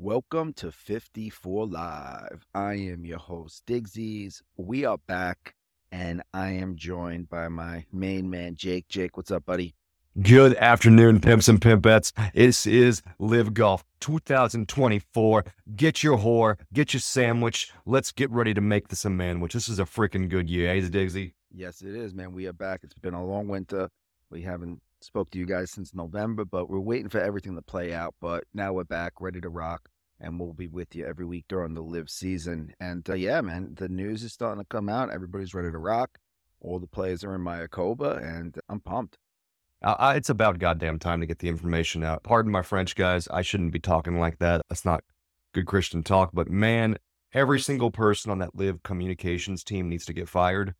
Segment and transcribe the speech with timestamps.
[0.00, 2.46] Welcome to 54 Live.
[2.54, 4.42] I am your host, Digsies.
[4.56, 5.56] We are back,
[5.90, 8.86] and I am joined by my main man, Jake.
[8.88, 9.74] Jake, what's up, buddy?
[10.22, 12.12] Good afternoon, pimps and pimpettes.
[12.32, 15.44] This is LIV Golf 2024.
[15.74, 17.72] Get your whore, get your sandwich.
[17.84, 19.50] Let's get ready to make this a manwich.
[19.50, 21.32] This is a freaking good year, eh, Digsy?
[21.50, 22.32] Yes, it is, man.
[22.32, 22.82] We are back.
[22.84, 23.88] It's been a long winter.
[24.30, 27.92] We haven't spoke to you guys since November, but we're waiting for everything to play
[27.92, 28.14] out.
[28.20, 29.88] But now we're back, ready to rock,
[30.20, 32.74] and we'll be with you every week during the live season.
[32.80, 35.10] And uh, yeah, man, the news is starting to come out.
[35.10, 36.18] Everybody's ready to rock.
[36.60, 39.16] All the players are in Mayakoba, and I'm pumped.
[39.80, 42.24] Uh, it's about goddamn time to get the information out.
[42.24, 43.28] Pardon my French, guys.
[43.28, 44.62] I shouldn't be talking like that.
[44.68, 45.04] That's not
[45.54, 46.30] good Christian talk.
[46.32, 46.98] But man,
[47.32, 50.74] every single person on that LIV communications team needs to get fired.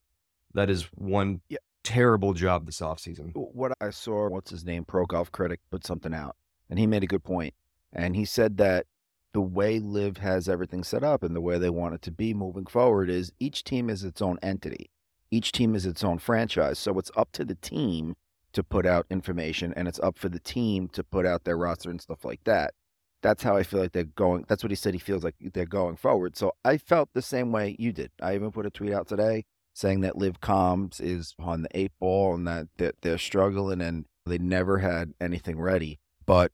[0.55, 3.33] That is one yeah terrible job this offseason.
[3.35, 6.37] What I saw, what's his name, Pro Golf Critic, put something out,
[6.69, 7.55] and he made a good point.
[7.93, 8.87] And he said that
[9.33, 12.35] the way LIV has everything set up and the way they want it to be
[12.35, 14.91] moving forward is each team is its own entity.
[15.31, 16.79] Each team is its own franchise.
[16.79, 18.17] So it's up to the team
[18.53, 21.91] to put out information and it's up for the team to put out their roster
[21.91, 22.73] and stuff like that.
[23.21, 24.45] That's how I feel like they're going.
[24.49, 26.37] That's what he said he feels like they're going forward.
[26.37, 28.11] So I felt the same way you did.
[28.23, 29.45] I even put a tweet out today
[29.79, 34.07] saying that LIV Comms is on the eight ball and that, that they're struggling and
[34.27, 36.01] they never had anything ready.
[36.27, 36.51] But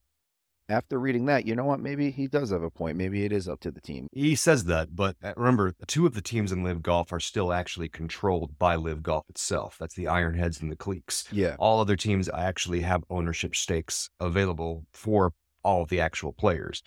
[0.69, 1.81] after reading that, you know what?
[1.81, 2.99] Maybe he does have a point.
[2.99, 4.09] Maybe it is up to the team.
[4.13, 7.51] He says that, but uh, remember, two of the teams in LIV Golf are still
[7.51, 9.79] actually controlled by LIV Golf itself.
[9.81, 11.27] That's the Ironheads and the Cleeks.
[11.33, 11.57] Yeah.
[11.59, 16.83] All other teams actually have ownership stakes available for all of the actual players.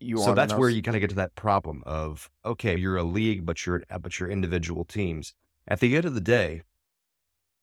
[0.00, 3.02] You so that's where you kind of get to that problem of okay, you're a
[3.02, 5.34] league, but you're uh, but you're individual teams.
[5.66, 6.62] At the end of the day,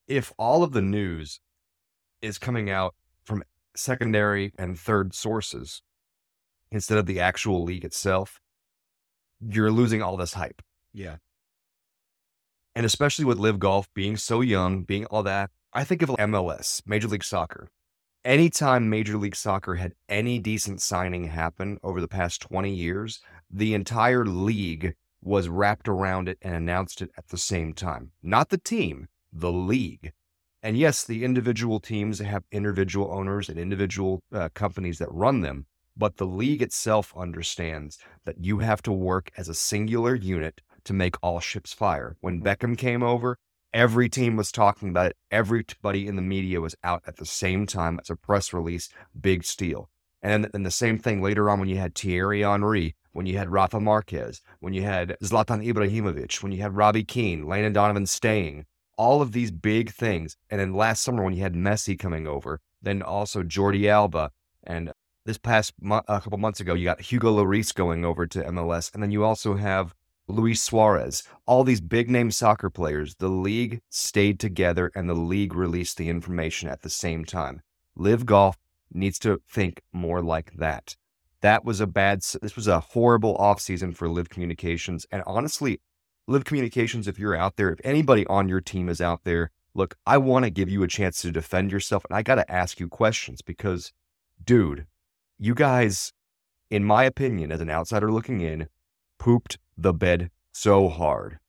[0.08, 1.40] if all of the news
[2.22, 3.44] is coming out from
[3.76, 5.82] secondary and third sources
[6.72, 8.40] instead of the actual league itself,
[9.40, 10.62] you're losing all this hype.
[10.94, 11.18] Yeah.
[12.76, 16.82] And especially with LIV Golf being so young, being all that, I think of MLS,
[16.86, 17.70] Major League Soccer
[18.26, 23.74] anytime Major League Soccer had any decent signing happen over the past 20 years, the
[23.74, 28.12] entire league was wrapped around it and announced it at the same time.
[28.22, 30.12] Not the team, the league.
[30.62, 35.68] And yes, the individual teams have individual owners and individual uh, companies that run them,
[35.96, 40.94] but the league itself understands that you have to work as a singular unit to
[40.94, 42.18] make all ships fire.
[42.22, 43.38] When Beckham came over,
[43.76, 45.18] Every team was talking about it.
[45.32, 48.88] Everybody in the media was out at the same time It's a press release.
[49.20, 49.90] Big steal.
[50.22, 53.52] And then the same thing later on when you had Thierry Henry, when you had
[53.52, 58.66] Rafa Marquez, when you had Zlatan Ibrahimovic, when you had Robbie Keane, Landon Donovan staying,
[58.98, 60.38] all of these big things.
[60.50, 64.32] And then last summer when you had Messi coming over, then also Jordi Alba,
[64.64, 64.94] and
[65.26, 68.94] this past mo- a couple months ago you got Hugo Lloris going over to MLS,
[68.94, 69.94] and then you also have
[70.28, 75.54] Luis Suarez, all these big name soccer players, the league stayed together and the league
[75.54, 77.62] released the information at the same time.
[77.96, 78.58] LIV Golf
[78.92, 80.96] needs to think more like that.
[81.42, 85.06] That was a bad, this was a horrible offseason for LIV Communications.
[85.12, 85.80] And honestly,
[86.28, 89.96] LIV Communications, if you're out there, if anybody on your team is out there, look,
[90.08, 92.04] I want to give you a chance to defend yourself.
[92.10, 93.94] And I got to ask you questions because,
[94.44, 94.88] dude,
[95.38, 96.14] you guys,
[96.72, 98.70] in my opinion, as an outsider looking in,
[99.20, 101.40] pooped the bed so hard.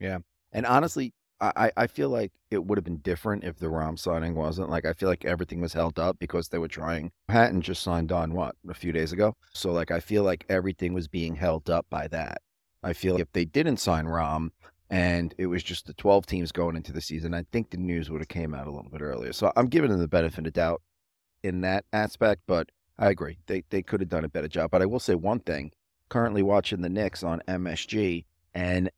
[0.00, 0.18] Yeah.
[0.52, 4.34] And honestly, I, I feel like it would have been different if the Rahm signing
[4.34, 4.70] wasn't.
[4.70, 7.10] Like, I feel like everything was held up because they were trying.
[7.28, 9.34] Hatton just signed on, what, a few days ago?
[9.52, 12.40] So, like, I feel like everything was being held up by that.
[12.82, 14.50] I feel like if they didn't sign Rahm
[14.90, 18.10] and it was just the 12 teams going into the season, I think the news
[18.10, 19.32] would have came out a little bit earlier.
[19.32, 20.82] So I'm giving them the benefit of doubt
[21.42, 23.38] in that aspect, but I agree.
[23.46, 24.70] They, they could have done a better job.
[24.70, 25.72] But I will say one thing
[26.08, 28.90] currently watching the Knicks on MSG, and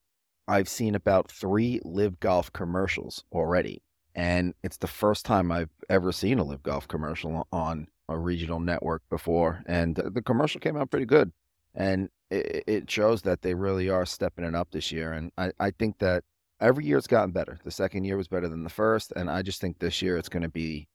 [0.49, 3.83] I've seen about three LIV Golf commercials already.
[4.15, 8.61] And it's the first time I've ever seen a LIV Golf commercial on a regional
[8.61, 9.63] network before.
[9.67, 11.33] And the commercial came out pretty good.
[11.75, 15.13] And it, shows that they really are stepping it up this year.
[15.13, 16.25] And I, I think that
[16.61, 17.59] every year it's gotten better.
[17.65, 19.13] The second year was better than the first.
[19.15, 20.89] And I just think this year it's going to be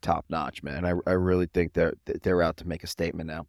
[0.00, 0.86] top notch, man.
[0.86, 3.46] I, I really think they're, they're out to make a statement now.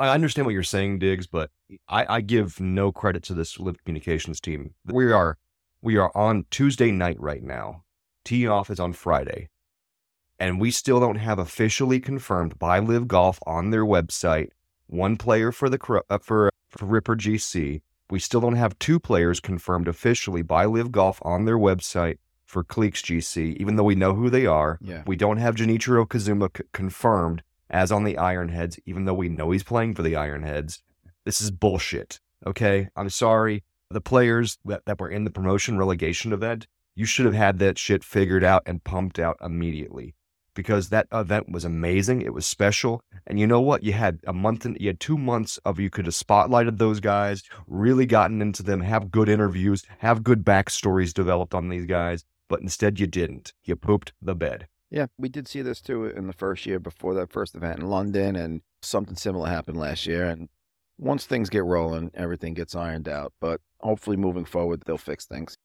[0.00, 1.50] I understand what you're saying, Diggs, but
[1.88, 4.74] I, I give no credit to this LIV Communications team.
[4.84, 5.38] We are
[5.82, 7.84] we are on Tuesday night right now.
[8.24, 9.48] Tee off is on Friday,
[10.38, 14.50] and we still don't have officially confirmed by LIV Golf on their website
[14.86, 17.82] one player for the uh, for for Ripper GC.
[18.10, 22.64] We still don't have two players confirmed officially by LIV Golf on their website for
[22.64, 24.78] Cleeks GC, even though we know who they are.
[24.80, 25.02] Yeah.
[25.06, 29.50] We don't have Jinichiro Kozuma c- confirmed as on the Ironheads, even though we know
[29.50, 30.80] he's playing for the Ironheads.
[31.24, 32.20] This is bullshit.
[32.46, 32.88] Okay.
[32.96, 33.64] I'm sorry.
[33.90, 37.78] The players that, that were in the promotion relegation event, you should have had that
[37.78, 40.14] shit figured out and pumped out immediately
[40.58, 42.20] because that event was amazing.
[42.20, 43.00] It was special.
[43.28, 43.84] And you know what?
[43.84, 46.98] You had a month and you had two months of you could have spotlighted those
[46.98, 52.24] guys, really gotten into them, have good interviews, have good backstories developed on these guys.
[52.48, 53.52] But instead, you didn't.
[53.62, 54.66] You pooped the bed.
[54.90, 57.88] Yeah, we did see this too in the first year before that first event in
[57.88, 60.26] London, and something similar happened last year.
[60.26, 60.48] And
[60.98, 63.32] once things get rolling, everything gets ironed out.
[63.40, 65.56] But hopefully, moving forward, they'll fix things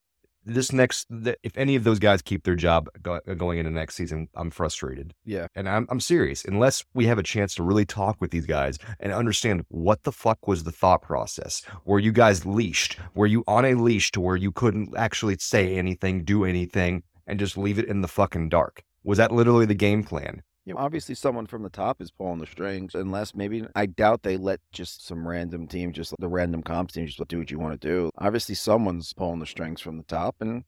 [0.46, 1.08] this next,
[1.44, 5.14] if any of those guys keep their job go, going into next season, I'm frustrated.
[5.26, 5.48] Yeah.
[5.56, 6.44] And I'm, I'm serious.
[6.46, 10.12] Unless we have a chance to really talk with these guys and understand what the
[10.12, 11.62] fuck was the thought process.
[11.86, 12.98] Were you guys leashed?
[13.16, 17.40] Were you on a leash to where you couldn't actually say anything, do anything, and
[17.40, 18.84] just leave it in the fucking dark?
[19.04, 20.44] Was that literally the game plan?
[20.66, 24.24] you know, obviously someone from the top is pulling the strings, unless maybe I doubt
[24.24, 27.60] they let just some random team, just the random comps team, just do what you
[27.60, 28.10] want to do.
[28.18, 30.64] Obviously, someone's pulling the strings from the top, and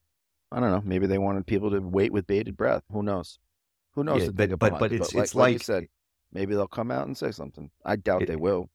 [0.52, 2.84] I don't know, maybe they wanted people to wait with bated breath.
[2.92, 3.40] Who knows?
[3.94, 4.24] Who knows?
[4.24, 5.88] Yeah, but but, but it's but it's like, like, you said,
[6.34, 7.72] maybe they'll come out and say something.
[7.86, 8.70] I doubt It- they will.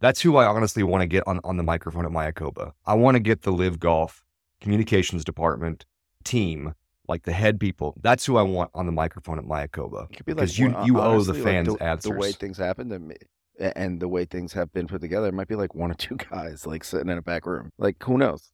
[0.00, 2.72] that's who I honestly want to get on, on the microphone at Mayakoba.
[2.84, 4.22] I want to get the LIV Golf
[4.60, 5.86] communications department
[6.24, 6.74] team,
[7.08, 7.94] like the head people.
[8.02, 10.10] That's who I want on the microphone at Mayakoba.
[10.10, 12.12] It could like Because you you owe honestly, the like, fans the, answers.
[12.12, 13.16] The way things happen to me,
[13.58, 16.16] and the way things have been put together, it might be like one or two
[16.16, 17.70] guys like sitting in a back room.
[17.78, 18.52] Like who knows?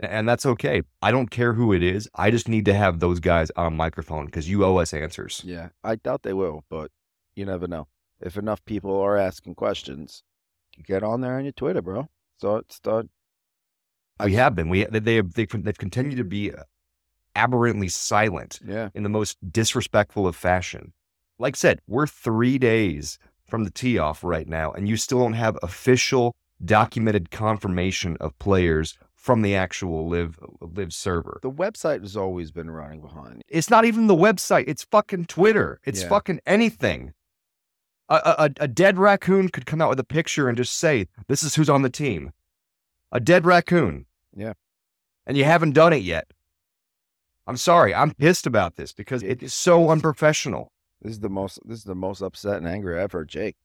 [0.00, 0.82] and that's okay.
[1.02, 2.08] I don't care who it is.
[2.14, 5.42] I just need to have those guys on microphone because you owe us answers.
[5.44, 6.90] Yeah, I doubt they will, but
[7.34, 7.88] you never know.
[8.20, 10.22] If enough people are asking questions,
[10.84, 12.08] get on there on your Twitter, bro.
[12.38, 13.08] Start, start.
[14.22, 14.68] We have been.
[14.68, 16.62] We they they have, they've, they've continued to be uh,
[17.36, 20.92] aberrantly silent Yeah, in the most disrespectful of fashion.
[21.38, 25.18] Like I said, we're three days from the tee off right now, and you still
[25.20, 26.34] don't have official
[26.64, 31.38] documented confirmation of players from the actual live live server.
[31.42, 33.42] the website has always been running behind.
[33.48, 34.64] It's not even the website.
[34.68, 35.80] It's fucking Twitter.
[35.84, 36.08] It's Yeah.
[36.08, 37.12] fucking anything.
[38.10, 41.08] A, a, a- a dead raccoon could come out with a picture and just say,
[41.26, 42.32] "This is who's on the team."
[43.12, 44.04] A dead raccoon.
[44.36, 44.52] Yeah.
[45.26, 46.30] And you haven't done it yet.
[47.46, 47.94] I'm sorry.
[47.94, 50.72] I'm pissed about this because it is so unprofessional.
[51.02, 51.58] This is the most.
[51.64, 53.56] This is the most upset and angry I've heard Jake.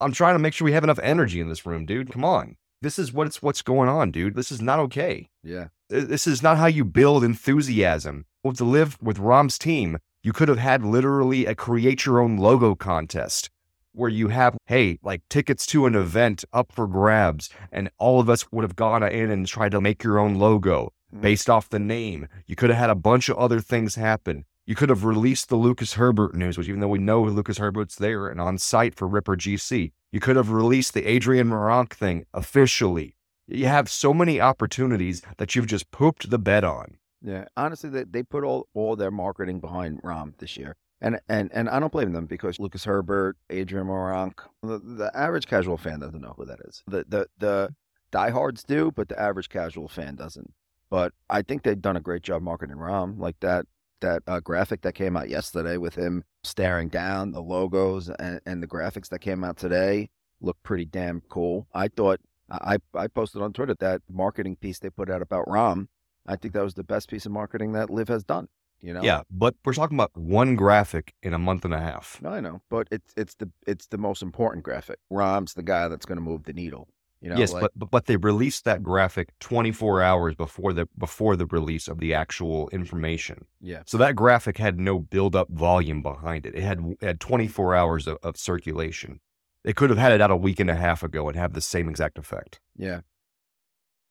[0.00, 2.12] I'm trying to make sure we have enough energy in this room, dude.
[2.12, 2.56] Come on.
[2.80, 4.36] This is what's what's going on, dude.
[4.36, 5.28] This is not okay.
[5.42, 8.24] Yeah, This is not how you build enthusiasm.
[8.44, 12.36] Well, to live with Rahm's team, you could have had literally a create your own
[12.36, 13.50] logo contest
[13.92, 18.30] where you have, hey, like tickets to an event up for grabs, and all of
[18.30, 20.92] us would have gone in and tried to make your own logo.
[21.12, 21.20] Hmm.
[21.20, 22.28] based off the name.
[22.46, 24.44] You could have had a bunch of other things happen.
[24.66, 27.96] You could have released the Lucas Herbert news, which even though we know Lucas Herbert's
[27.96, 32.26] there and on site for Ripper GC, you could have released the Adrian Meronk thing
[32.34, 33.16] officially.
[33.46, 36.98] You have so many opportunities that you've just pooped the bed on.
[37.22, 37.46] yeah.
[37.56, 40.76] Honestly, they they put all all their marketing behind Rahm this year.
[41.00, 45.46] And, and and I don't blame them because Lucas Herbert, Adrian Meronk, the, the average
[45.46, 46.82] casual fan doesn't know who that is.
[46.86, 47.74] The the the
[48.10, 50.52] diehards do, but the average casual fan doesn't.
[50.90, 53.18] But I think they've done a great job marketing Rahm.
[53.18, 53.66] Like that
[54.00, 58.62] that uh, graphic that came out yesterday with him staring down the logos and, and
[58.62, 60.08] the graphics that came out today
[60.40, 61.66] look pretty damn cool.
[61.74, 62.20] I thought
[62.50, 65.88] I I posted on Twitter that marketing piece they put out about Rahm.
[66.26, 68.48] I think that was the best piece of marketing that LIV has done.
[68.80, 69.02] You know.
[69.02, 72.22] Yeah, but we're talking about one graphic in a month and a half.
[72.22, 74.98] No, I know, but it's it's the it's the most important graphic.
[75.12, 76.88] Rahm's the guy that's going to move the needle.
[77.20, 81.34] You know, yes, like, but, but they released that graphic 24 hours before the before
[81.34, 83.44] the release of the actual information.
[83.60, 86.54] yeah, So that graphic had no build up volume behind it.
[86.54, 89.20] It had it had 24 hours of, of circulation.
[89.64, 91.60] They could have had it out a week and a half ago and have the
[91.60, 92.60] same exact effect.
[92.76, 93.00] yeah.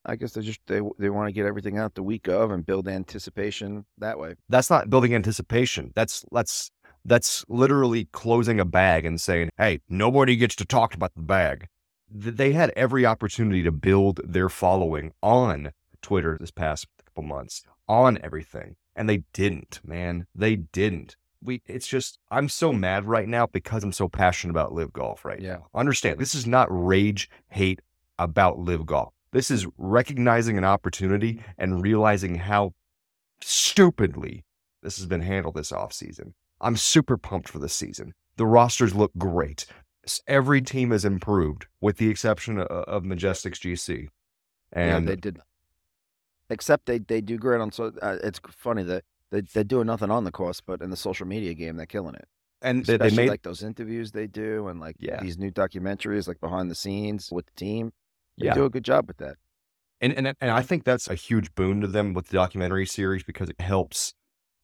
[0.09, 2.65] I guess they just they they want to get everything out the week of and
[2.65, 4.35] build anticipation that way.
[4.47, 5.91] That's not building anticipation.
[5.95, 6.71] That's that's
[7.03, 11.67] that's literally closing a bag and saying, "Hey, nobody gets to talk about the bag."
[12.11, 15.71] Th- They had every opportunity to build their following on
[16.01, 19.79] Twitter this past couple months, on everything, and they didn't.
[19.83, 21.15] Man, they didn't.
[21.41, 21.61] We.
[21.65, 25.39] It's just I'm so mad right now because I'm so passionate about LIV golf right
[25.39, 25.53] Yeah.
[25.53, 25.67] now.
[25.75, 26.19] Understand?
[26.19, 27.79] This is not rage hate
[28.17, 29.13] about LIV golf.
[29.31, 32.73] This is recognizing an opportunity and realizing how
[33.41, 34.43] stupidly
[34.81, 36.33] this has been handled this offseason.
[36.59, 38.13] I'm super pumped for this season.
[38.37, 39.65] The rosters look great.
[40.27, 44.09] Every team has improved, with the exception of, of Majestics GC.
[44.75, 45.39] yeah, And they did.
[46.49, 47.91] Except they they do great on so.
[48.01, 51.27] Uh, it's funny that they they're doing nothing on the course, but in the social
[51.27, 52.27] media game they're killing it.
[52.61, 55.21] And they, they made like those interviews they do and like Yeah.
[55.21, 57.91] these new documentaries like behind the scenes with the team.
[58.37, 58.53] They yeah.
[58.53, 59.35] do a good job with that.
[59.99, 63.23] And, and and I think that's a huge boon to them with the documentary series
[63.23, 64.13] because it helps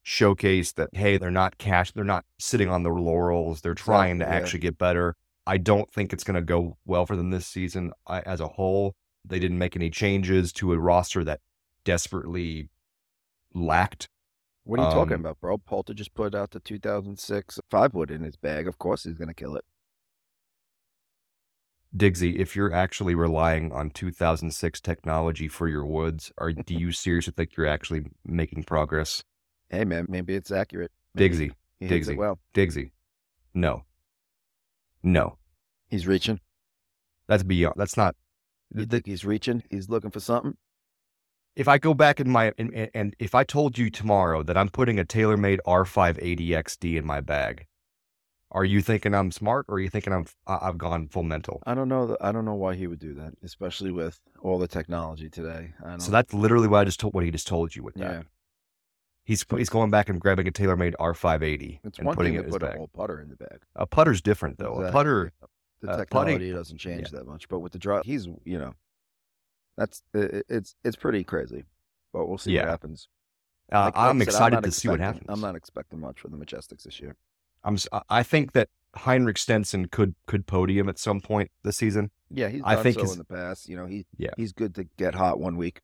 [0.03, 3.61] showcase that hey, they're not cash, they're not sitting on their laurels.
[3.61, 4.31] They're trying to yeah.
[4.31, 5.15] actually get better.
[5.45, 8.47] I don't think it's going to go well for them this season I, as a
[8.47, 8.95] whole.
[9.25, 11.39] They didn't make any changes to a roster that
[11.85, 12.69] desperately
[13.53, 14.07] lacked.
[14.63, 15.57] What are you talking Um, about, bro?
[15.57, 18.67] Poulter just put out the 2006 five wood in his bag.
[18.67, 19.65] Of course he's going to kill it.
[21.95, 27.33] Diggsy, if you're actually relying on 2006 technology for your woods, are do you seriously
[27.35, 29.23] think you're actually making progress?
[29.69, 30.91] Hey, man, maybe it's accurate.
[31.13, 32.17] Maybe Diggsy, he hits it Diggsy.
[32.17, 32.39] well.
[32.55, 32.91] Diggsy,
[33.53, 33.83] no,
[35.03, 35.37] no,
[35.89, 36.39] He's reaching.
[37.27, 37.75] that's beyond.
[37.77, 38.15] That's not.
[38.75, 39.63] You think he's reaching?
[39.69, 40.55] He's looking for something?
[41.55, 44.69] if I go back in my and, and- if I told you tomorrow that I'm
[44.69, 47.67] putting a TaylorMade R580 XD in my bag,
[48.49, 51.61] are you thinking I'm smart or are you thinking I'm I've gone full mental?
[51.67, 52.17] I don't know.
[52.19, 55.73] I don't know why he would do that, especially with all the technology today.
[55.85, 57.93] I don't, So that's literally what I just told what he just told you with
[57.95, 58.11] that.
[58.11, 58.21] yeah.
[59.25, 62.43] He's he's going back and grabbing a TaylorMade R580 It's and one putting it to
[62.43, 62.77] in his put a bag.
[62.77, 63.59] whole putter in the bag.
[63.75, 64.81] A putter's different though.
[64.81, 65.31] A putter,
[65.81, 68.73] The uh, technology putting- doesn't change that much, but with the draw, he's you know,
[69.77, 71.63] that's i- i- it's it's pretty crazy.
[72.11, 72.61] But we'll see Yeah.
[72.63, 73.07] what happens.
[73.71, 75.25] uh, Like- I'm said, excited not to see what happens.
[75.29, 77.15] I'm not expecting much for the Majestics this year.
[77.63, 77.77] I'm
[78.09, 82.61] I think that Henrik Stenson could could podium at some point this season, Yeah, he's
[82.65, 83.69] I think so his- in the past.
[83.69, 84.31] You know, he Yeah.
[84.35, 85.81] he's good to get hot one week.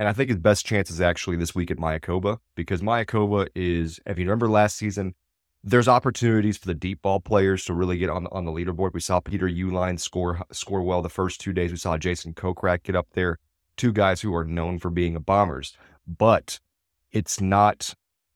[0.00, 4.00] And I think his best chance is actually this week at Mayakoba because Mayakoba is,
[4.06, 5.14] if you remember last season,
[5.62, 8.94] there's opportunities for the deep ball players to really get on on the leaderboard.
[8.94, 11.70] We saw Peter Uihlein score score well the first two days.
[11.70, 13.36] We saw Jason Kokrak get up there,
[13.76, 15.76] two guys who are known for being a bombers,
[16.06, 16.60] but
[17.12, 17.92] it's not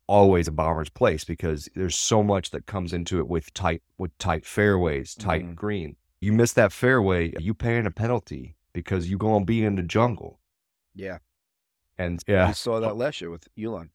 [0.06, 4.10] always a bomber's place because there's so much that comes into it with tight with
[4.18, 5.54] tight fairways, tight Mhm.
[5.54, 5.96] green.
[6.20, 10.40] You miss that fairway, you paying a penalty because you're gonna be in the jungle.
[10.94, 11.20] Yeah,
[11.98, 13.90] And yeah, we saw that last year with Uihlein.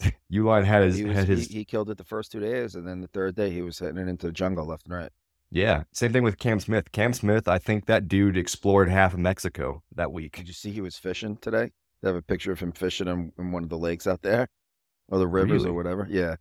[0.32, 2.74] Uihlein had his He, was, had his he, he killed it the first two days,
[2.74, 5.10] and then the third day he was hitting it into the jungle left and right.
[5.50, 5.82] yeah.
[5.92, 6.92] Same thing with Cam Smith.
[6.92, 10.36] Cam Smith, I think that dude explored half of Mexico that week.
[10.36, 11.72] Did you see he was fishing today?
[12.02, 14.48] They have a picture of him fishing in, in one of the lakes out there,
[15.08, 15.70] or the rivers Really?
[15.70, 16.06] or whatever.
[16.08, 16.36] Yeah,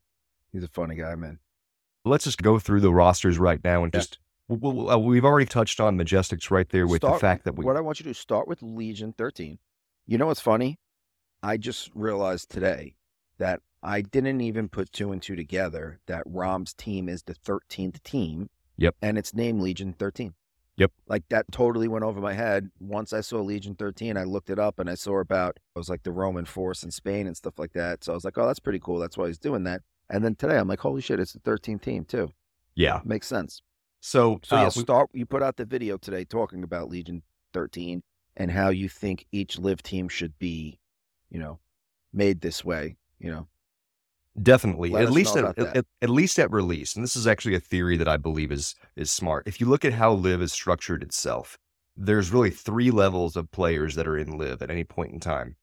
[0.54, 1.40] he's a funny guy, man.
[2.06, 4.00] Let's just go through the rosters right now and Yeah.
[4.00, 7.78] just uh, we've already touched on Majestics right there with the fact that we What
[7.78, 9.60] I want you to do, start with Legion 13.
[10.08, 10.80] You know what's funny?
[11.42, 12.96] I just realized today
[13.38, 18.04] that I didn't even put two and two together that Rahm's team is the 13th
[18.04, 18.50] team.
[18.78, 18.96] Yep.
[19.02, 20.34] And it's named Legion 13.
[20.78, 20.92] Yep.
[21.08, 22.70] Like that totally went over my head.
[22.80, 25.90] Once I saw Legion 13, I looked it up and I saw about, it was
[25.90, 28.04] like the Roman force in Spain and stuff like that.
[28.04, 29.00] So I was like, oh, that's pretty cool.
[29.00, 29.82] That's why he's doing that.
[30.10, 32.32] And then today I'm like, holy shit, it's the 13th team too.
[32.76, 33.02] yeah.
[33.04, 33.62] Makes sense.
[34.02, 35.10] So, So uh, yeah, we- start.
[35.14, 38.02] You put out the video today talking about Legion 13
[38.38, 40.80] and how you think each live team should be,
[41.30, 41.60] you know,
[42.14, 42.98] made this way.
[43.20, 43.48] You know,
[44.42, 47.60] Definitely, Let at least at, at, at least at release, and this is actually a
[47.60, 49.48] theory that I believe is is smart.
[49.48, 51.58] If you look at how LIV is structured itself,
[51.98, 55.56] there's really three levels of players that are in LIV at any point in time.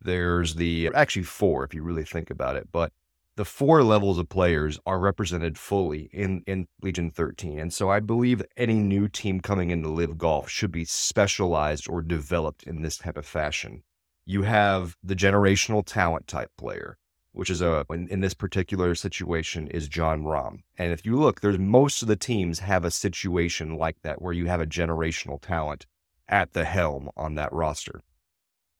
[0.00, 2.92] There's the actually four if you really think about it, but
[3.36, 8.00] the four levels of players are represented fully in in Legion 13, and so I
[8.00, 12.96] believe any new team coming into LIV Golf should be specialized or developed in this
[12.96, 13.82] type of fashion.
[14.26, 16.98] You have the generational talent type player
[17.34, 17.92] which is a mm-hmm.
[17.92, 20.60] in, in this particular situation is Jon Rahm.
[20.78, 24.32] And if you look, there's most of the teams have a situation like that where
[24.32, 25.86] you have a generational talent
[26.28, 28.00] at the helm on that roster.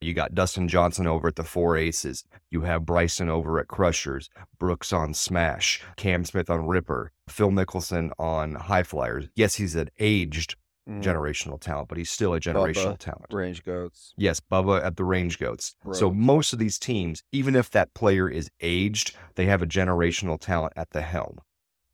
[0.01, 2.25] You got Dustin Johnson over at the Four Aces.
[2.51, 8.11] You have Bryson over at Crushers, Brooks on Smash, Cam Smith on Ripper, Phil Mickelson
[8.19, 9.31] on HyFlyers.
[9.35, 10.57] Yes, he's an aged
[10.89, 13.33] Mm, generational talent, but he's still a generational talent.
[13.33, 14.13] range goats.
[14.19, 15.77] Yes, Bubba at the Range Goats.
[15.93, 20.39] So most of these teams, even if that player is aged, they have a generational
[20.39, 21.39] talent at the helm.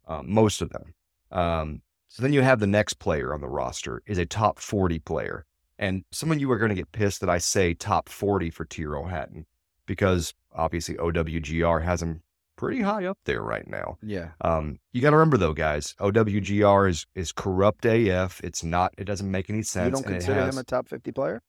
[0.08, 0.94] Um, most of them.
[1.30, 4.98] Um, so then you have the next player on the roster is a top 40
[4.98, 5.46] player.
[5.78, 8.64] And some of you are going to get pissed that I say top 40 for
[8.64, 9.46] Tyrrell Hatton
[9.86, 12.22] because obviously OWGR has him
[12.60, 13.96] pretty high up there right now.
[14.02, 18.40] Yeah, Um, you got to remember though, guys, OWGR is is corrupt AF.
[18.44, 18.92] It's not.
[18.98, 19.86] It doesn't make any sense.
[19.86, 21.42] you don't consider has- him a top 50 player?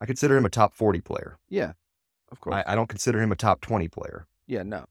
[0.00, 1.38] I consider him a top 40 player.
[1.48, 1.72] Yeah,
[2.32, 2.56] of course.
[2.56, 4.26] I, I don't consider him a top 20 player.
[4.46, 4.86] yeah, no,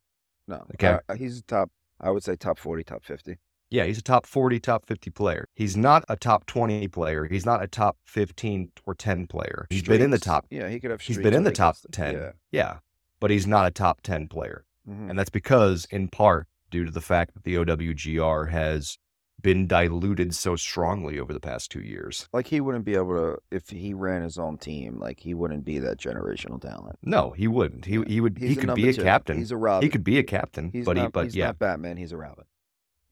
[0.47, 0.65] no.
[0.75, 0.99] Okay.
[1.09, 1.71] Uh, he's a top.
[1.99, 3.37] I would say top 40, top 50.
[3.71, 5.45] Yeah, he's a top 40, top 50 player.
[5.55, 7.25] He's not a top 20 player.
[7.25, 9.67] He's not a top 15 or 10 player.
[9.69, 10.45] He's been in the top.
[10.49, 11.01] Yeah, he could have.
[11.01, 12.13] He's been in the top 10.
[12.15, 12.31] Yeah.
[12.51, 12.77] Yeah,
[13.19, 14.63] but he's not a top 10 player.
[14.89, 15.09] Mhm.
[15.09, 18.97] And that's because, in part, due to the fact that the OWGR has
[19.41, 22.27] been diluted so strongly over the past two years.
[22.33, 24.99] Like he wouldn't be able to if he ran his own team.
[24.99, 26.97] Like he wouldn't be that generational talent.
[27.03, 27.85] No, he wouldn't.
[27.85, 29.01] He he would He's he could be a two.
[29.03, 29.37] captain.
[29.37, 29.85] He's a Robin.
[29.85, 31.95] He could be a captain, He's but he but he's yeah, not Batman.
[31.95, 32.43] He's a Robin.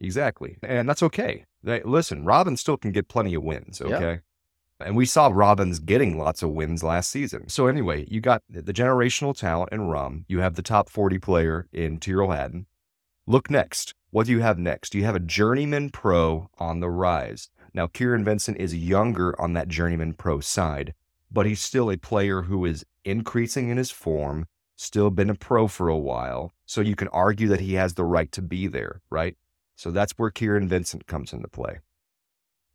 [0.01, 0.57] exactly.
[0.63, 1.45] And that's okay.
[1.63, 3.95] They- listen, Robin still can get plenty of wins, Yeah.
[3.95, 4.19] okay?
[4.79, 7.49] And we saw Robins getting lots of wins last season.
[7.49, 10.25] So anyway, you got the generational talent in Rahm.
[10.27, 12.67] You have the top 40 player in Tyrrell Hatton.
[13.25, 13.95] Look next.
[14.11, 14.93] What do you have next?
[14.95, 17.49] You have a journeyman pro on the rise.
[17.73, 20.93] Now, Kieran Vincent is younger on that journeyman pro side,
[21.31, 25.67] but he's still a player who is increasing in his form, still been a pro
[25.67, 26.53] for a while.
[26.65, 29.35] So you can argue that he has the right to be there, right?
[29.75, 31.79] So that's where Kieran Vincent comes into play.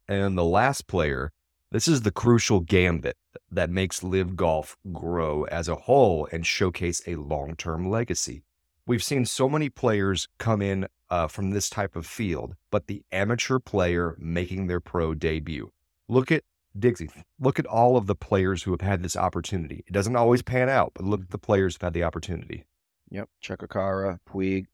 [0.07, 1.33] And the last player,
[1.73, 3.17] this is the crucial gambit
[3.51, 8.43] that makes LIV Golf grow as a whole and showcase a long term legacy.
[8.87, 13.03] We've seen so many players come in uh, from this type of field, but the
[13.11, 15.73] amateur player making their pro debut.
[16.09, 16.43] Look at
[16.79, 17.09] Dixie.
[17.41, 19.83] Look at all of the players who have had this opportunity.
[19.87, 22.67] It doesn't always pan out, but look at the players who've had the opportunity.
[23.11, 23.31] Yep.
[23.43, 24.67] Chacarra, Puig.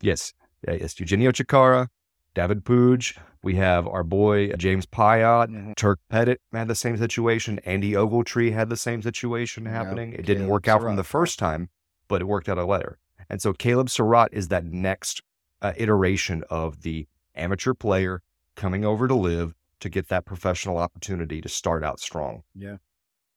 [0.00, 0.34] Yes,
[0.66, 1.88] yeah, yes, Eugenio Chacarra,
[2.34, 3.16] David Puig.
[3.42, 5.76] We have our boy James Piot, Mhm.
[5.76, 7.58] Turk Pettit had the same situation.
[7.60, 10.12] Andy Ogletree had the same situation Yep, happening.
[10.12, 11.68] It didn't Caleb work out from the first time,
[12.08, 12.98] but it worked out a later.
[13.28, 15.22] And so Caleb Surratt is that next
[15.62, 18.22] uh, iteration of the amateur player
[18.54, 22.42] coming over to live to get that professional opportunity to start out strong.
[22.54, 22.76] Yeah.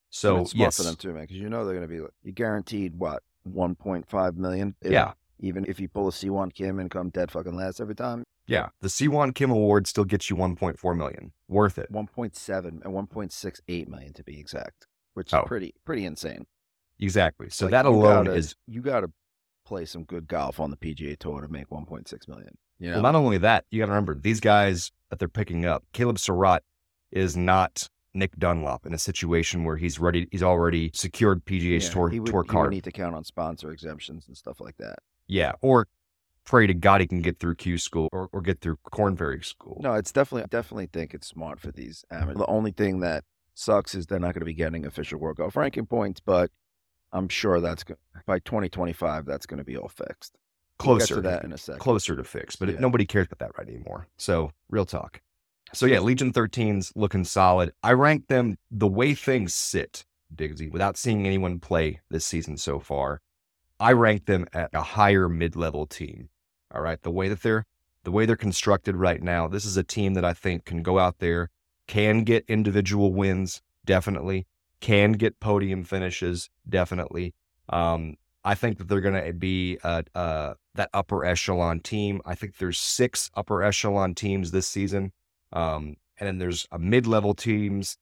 [0.09, 1.93] So And it's smart yes, for them too, man, because you know they're going to
[1.93, 4.75] be you guaranteed what 1.5 million.
[4.81, 7.95] If- yeah, Even if you pull a Sihwan Kim and come dead fucking last every
[7.95, 8.69] time, yeah.
[8.81, 11.31] The Sihwan Kim Award still gets you 1.4 million.
[11.47, 11.91] Worth it.
[11.91, 15.43] 1.7 and 1.68 million to be exact, which is Oh.
[15.43, 16.45] pretty pretty insane.
[16.99, 17.49] Exactly.
[17.49, 19.11] So Like, that alone gotta- is you got to
[19.65, 22.57] play some good golf on the PGA Tour to make 1.6 million.
[22.79, 25.65] You know, Well, not only that, you got to remember these guys that they're picking
[25.65, 25.83] up.
[25.93, 26.63] Caleb Surratt
[27.11, 30.27] is not Nick Dunlap in a situation where he's ready.
[30.31, 33.23] He's already secured PGA Yeah, Tour he would, Tour he would need to count on
[33.23, 34.99] sponsor exemptions and stuff like that.
[35.27, 35.87] Yeah, or
[36.45, 39.43] pray to God he can get through Q school or, or get through Korn Ferry
[39.43, 39.79] school.
[39.83, 42.37] No, it's definitely definitely think it's smart for these amateurs.
[42.37, 45.57] The only thing that sucks is they're not going to be getting official World Golf
[45.57, 46.51] uh, ranking points, but
[47.11, 50.37] I'm sure that's go- by 2025 that's going to be all fixed.
[50.85, 51.79] We'll closer to that in a second.
[51.79, 54.07] closer to fix, but it- nobody cares about that right anymore.
[54.17, 55.21] So real talk.
[55.73, 57.73] So yeah, Legion 13's looking solid.
[57.83, 62.79] I rank them the way things sit, Digsy, without seeing anyone play this season so
[62.79, 63.19] far.
[63.79, 66.29] I rank them at a higher mid-level team.
[66.73, 67.65] All right, the way that they're
[68.03, 70.97] the way they're constructed right now, this is a team that I think can go
[70.97, 71.49] out there,
[71.87, 74.47] can get individual wins, definitely,
[74.79, 77.33] can get podium finishes, definitely.
[77.67, 82.21] Um, I think that they're going to be uh, uh, that upper echelon team.
[82.25, 85.11] I think there's six upper echelon teams this season,
[85.51, 87.97] um, and then there's a mid-level teams,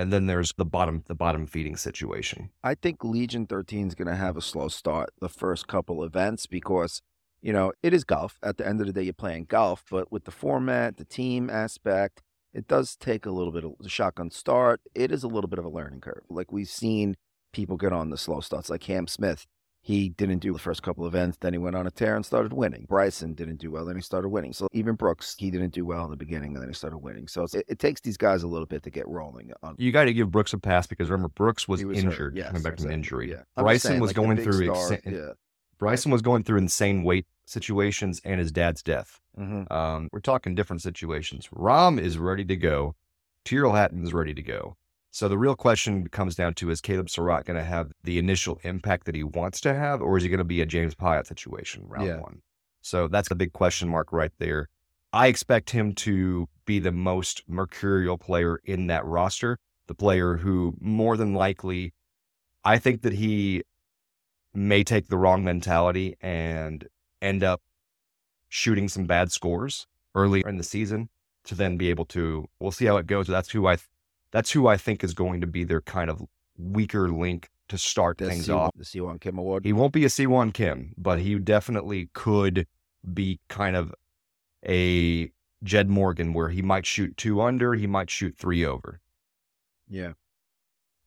[0.00, 2.50] and then there's the bottom the bottom feeding situation.
[2.64, 6.46] I think Legion 13 is going to have a slow start the first couple events
[6.46, 7.02] because,
[7.42, 8.38] you know, it is golf.
[8.42, 11.50] At the end of the day, you're playing golf, but with the format, the team
[11.50, 12.22] aspect,
[12.54, 14.80] it does take a little bit of a shotgun start.
[14.94, 16.24] It is a little bit of a learning curve.
[16.30, 17.16] Like we've seen
[17.52, 19.46] people get on the slow starts, like Cam Smith.
[19.82, 22.52] He didn't do the first couple events, then he went on a tear and started
[22.52, 22.84] winning.
[22.86, 24.52] Bryson didn't do well, then he started winning.
[24.52, 27.26] So even Brooks, he didn't do well in the beginning, and then he started winning.
[27.28, 29.52] So it, it takes these guys a little bit to get rolling.
[29.62, 32.48] On, You got to give Brooks a pass because remember Brooks was, was injured yes,
[32.48, 33.30] coming back from exactly, injury.
[33.30, 33.42] yeah.
[33.56, 35.32] Bryson saying, was like, going through stars, exa- yeah.
[35.78, 39.18] Bryson was going through insane weight situations and his dad's death.
[39.38, 39.72] Mm-hmm.
[39.72, 41.48] Um, we're talking different situations.
[41.54, 42.96] Rahm is ready to go.
[43.46, 44.76] Tyrrell Hatton is ready to go.
[45.12, 48.60] So the real question comes down to is Caleb Surratt going to have the initial
[48.62, 51.26] impact that he wants to have, or is he going to be a James Piot
[51.26, 52.20] situation round Yeah.
[52.20, 52.42] one?
[52.80, 54.68] So that's the big question mark right there.
[55.12, 60.74] I expect him to be the most mercurial player in that roster, the player who
[60.80, 61.92] more than likely,
[62.64, 63.64] I think that he
[64.54, 66.86] may take the wrong mentality and
[67.20, 67.60] end up
[68.48, 71.08] shooting some bad scores early in the season
[71.44, 73.26] to then be able to we'll see how it goes.
[73.26, 73.76] That's who I
[74.32, 76.22] that's who I think is going to be their kind of
[76.56, 78.70] weaker link to start The things C- off.
[78.76, 79.64] The Sihwan Kim Award.
[79.64, 82.66] He won't be a Sihwan Kim, but he definitely could
[83.14, 83.94] be kind of
[84.66, 85.30] a
[85.62, 89.00] Jed Morgan where he might shoot two under, he might shoot three over.
[89.88, 90.12] yeah.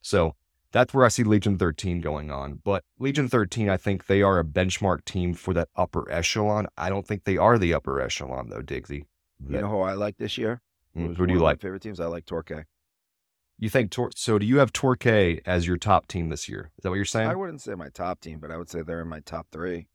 [0.01, 0.35] So
[0.73, 2.59] that's where I see Legion 13 going on.
[2.63, 6.67] But Legion 13, I think they are a benchmark team for that upper echelon.
[6.77, 9.05] I don't think they are the upper echelon, though, Diggsy.
[9.47, 10.61] You know who I like this year?
[10.97, 11.61] Mm, who do you like?
[11.61, 11.99] favorite teams.
[12.01, 12.65] I like Torquay.
[13.63, 14.37] You think Tor- so?
[14.37, 16.71] Do you have Torquay as your top team this year?
[16.77, 17.29] Is that what you're saying?
[17.29, 19.87] I wouldn't say my top team, but I would say they're in my top three.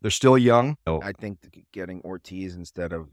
[0.00, 0.78] They're still young.
[0.86, 3.10] Oh, I think getting Ortiz instead of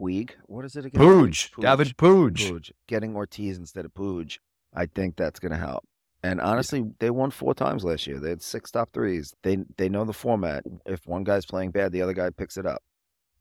[0.00, 0.30] Puig.
[0.46, 0.98] What is it again?
[0.98, 2.50] Pooge, David Pooge.
[2.50, 2.70] Pooge.
[2.86, 4.38] Getting Ortiz instead of Pooge.
[4.72, 5.84] I think that's going to help.
[6.22, 8.18] And honestly, they won four times last year.
[8.18, 9.34] They had six top threes.
[9.42, 10.64] They they know the format.
[10.86, 12.82] If one guy's playing bad, the other guy picks it up.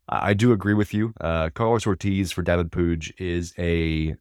[0.10, 1.14] I I do agree with you.
[1.22, 4.18] Uh, Carlos Ortiz for David Pooge is a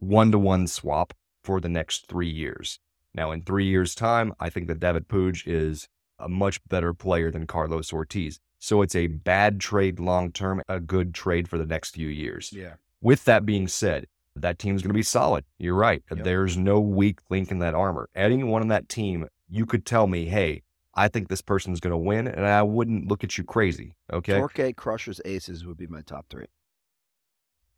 [0.00, 2.78] one to one swap for the next three years.
[3.14, 7.30] Now, in three years' time, I think that David Pooge is a much better player
[7.30, 8.40] than Carlos Ortiz.
[8.58, 12.52] So it's a bad trade long term, a good trade for the next few years.
[12.52, 12.74] Yeah.
[13.00, 15.44] With that being said, that team's going to be solid.
[15.58, 16.02] You're right.
[16.10, 16.24] Yep.
[16.24, 18.08] There's no weak link in that armor.
[18.14, 20.62] Anyone on that team, you could tell me, hey,
[20.94, 23.94] I think this person's going to win, and I wouldn't look at you crazy.
[24.12, 24.38] Okay.
[24.38, 26.46] Torque, Crushers, Aces would be my top three.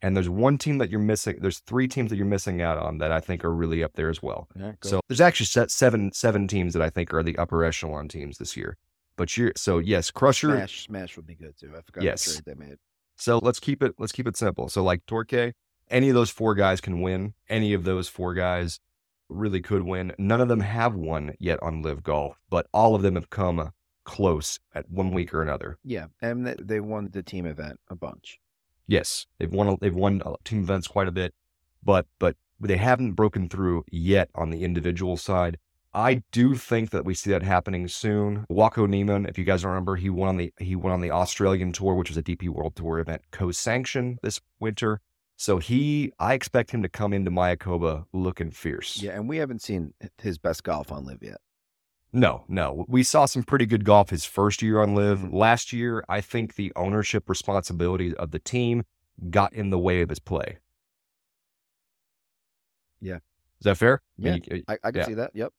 [0.03, 1.39] And there's one team that you're missing.
[1.41, 4.11] There's three teams that you're missing out on that I think are really up there
[4.11, 4.49] as well.
[4.59, 4.73] Yeah.
[4.83, 8.57] So there's actually seven seven teams that I think are the upper echelon teams this
[8.57, 8.77] year.
[9.17, 10.49] But you're so yes, Crusher.
[10.49, 11.73] Smash, Smash would be good too.
[11.77, 12.25] I forgot Yes.
[12.25, 12.77] the trade they made.
[13.17, 14.69] So let's keep it let's keep it simple.
[14.69, 15.55] So like Torque,
[15.91, 17.35] any of those four guys can win.
[17.49, 18.81] Any of those four guys
[19.29, 20.13] really could win.
[20.19, 23.71] None of them have won yet on LIV Golf, but all of them have come
[24.05, 25.79] close at one week or another.
[25.85, 28.41] Yeah, and they, they won the team event a bunch.
[28.87, 31.35] Yes, they've won they've won uh, team events quite a bit,
[31.83, 35.59] but but they haven't broken through yet on the individual side.
[35.95, 38.47] I do think that we see that happening soon.
[38.51, 41.73] Joaco Niemann, if you guys remember, he won on the he went on the Australian
[41.73, 45.01] tour, which was a DP World Tour event co-sanctioned this winter.
[45.37, 49.03] So he, I expect him to come into Mayakoba looking fierce.
[49.03, 51.39] Yeah, and we haven't seen his best golf on LIV yet.
[52.13, 52.85] No, no.
[52.89, 55.19] We saw some pretty good golf his first year on LIV.
[55.21, 55.33] Mhm.
[55.33, 58.85] Last year, I think the ownership responsibility of the team
[59.31, 60.59] got in the way of his play.
[63.01, 63.17] Yeah.
[63.17, 64.03] Is that fair?
[64.23, 65.07] I Yeah, you- I, I can Yeah.
[65.07, 65.31] see that.
[65.35, 65.53] Yep,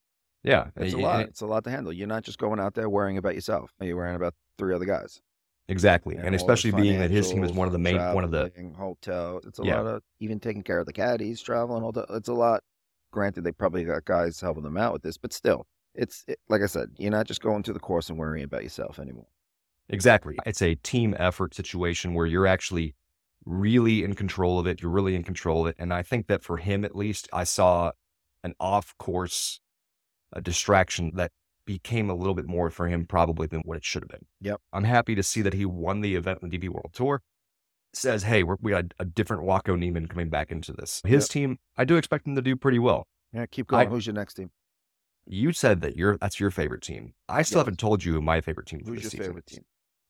[0.44, 0.70] yeah.
[0.76, 1.22] it's a lot.
[1.22, 1.92] It's a lot to handle.
[1.94, 3.72] You're not just going out there worrying about yourself.
[3.82, 5.22] You're worrying about three other guys.
[5.70, 6.16] exactly.
[6.18, 8.52] And And especially being that his team is one of the main, one of the,
[8.78, 9.40] hotel.
[9.46, 9.80] It's a Yeah.
[9.80, 11.82] lot of even taking care of the caddies, traveling.
[11.82, 12.06] Hotel.
[12.12, 12.64] It's a lot.
[13.12, 16.62] Granted, they probably got guys helping them out with this, but still, it's it, like
[16.62, 16.90] I said.
[16.98, 19.28] You're not just going to the course and worrying about yourself anymore.
[19.90, 20.38] exactly.
[20.46, 22.96] It's a team effort situation where you're actually
[23.46, 24.82] really in control of it.
[24.82, 25.76] You're really in control of it.
[25.78, 27.92] And I think that for him, at least, I saw
[28.44, 29.60] an off course
[30.32, 31.32] a distraction that
[31.66, 34.26] became a little bit more for him probably than what it should have been.
[34.42, 34.60] Yep.
[34.74, 37.22] I'm happy to see that he won the event in the DP World Tour.
[37.94, 41.02] Says, hey, we're, we got a different Joaco Niemann coming back into this.
[41.06, 41.30] His Yep.
[41.30, 43.08] team, I do expect him to do pretty well.
[43.32, 43.88] Yeah, keep going.
[43.88, 44.50] I- Who's your next team?
[45.26, 47.14] You said that you're that's your favorite team.
[47.30, 47.66] I still Yes.
[47.66, 49.66] haven't told you my favorite team Who's your season favorite team?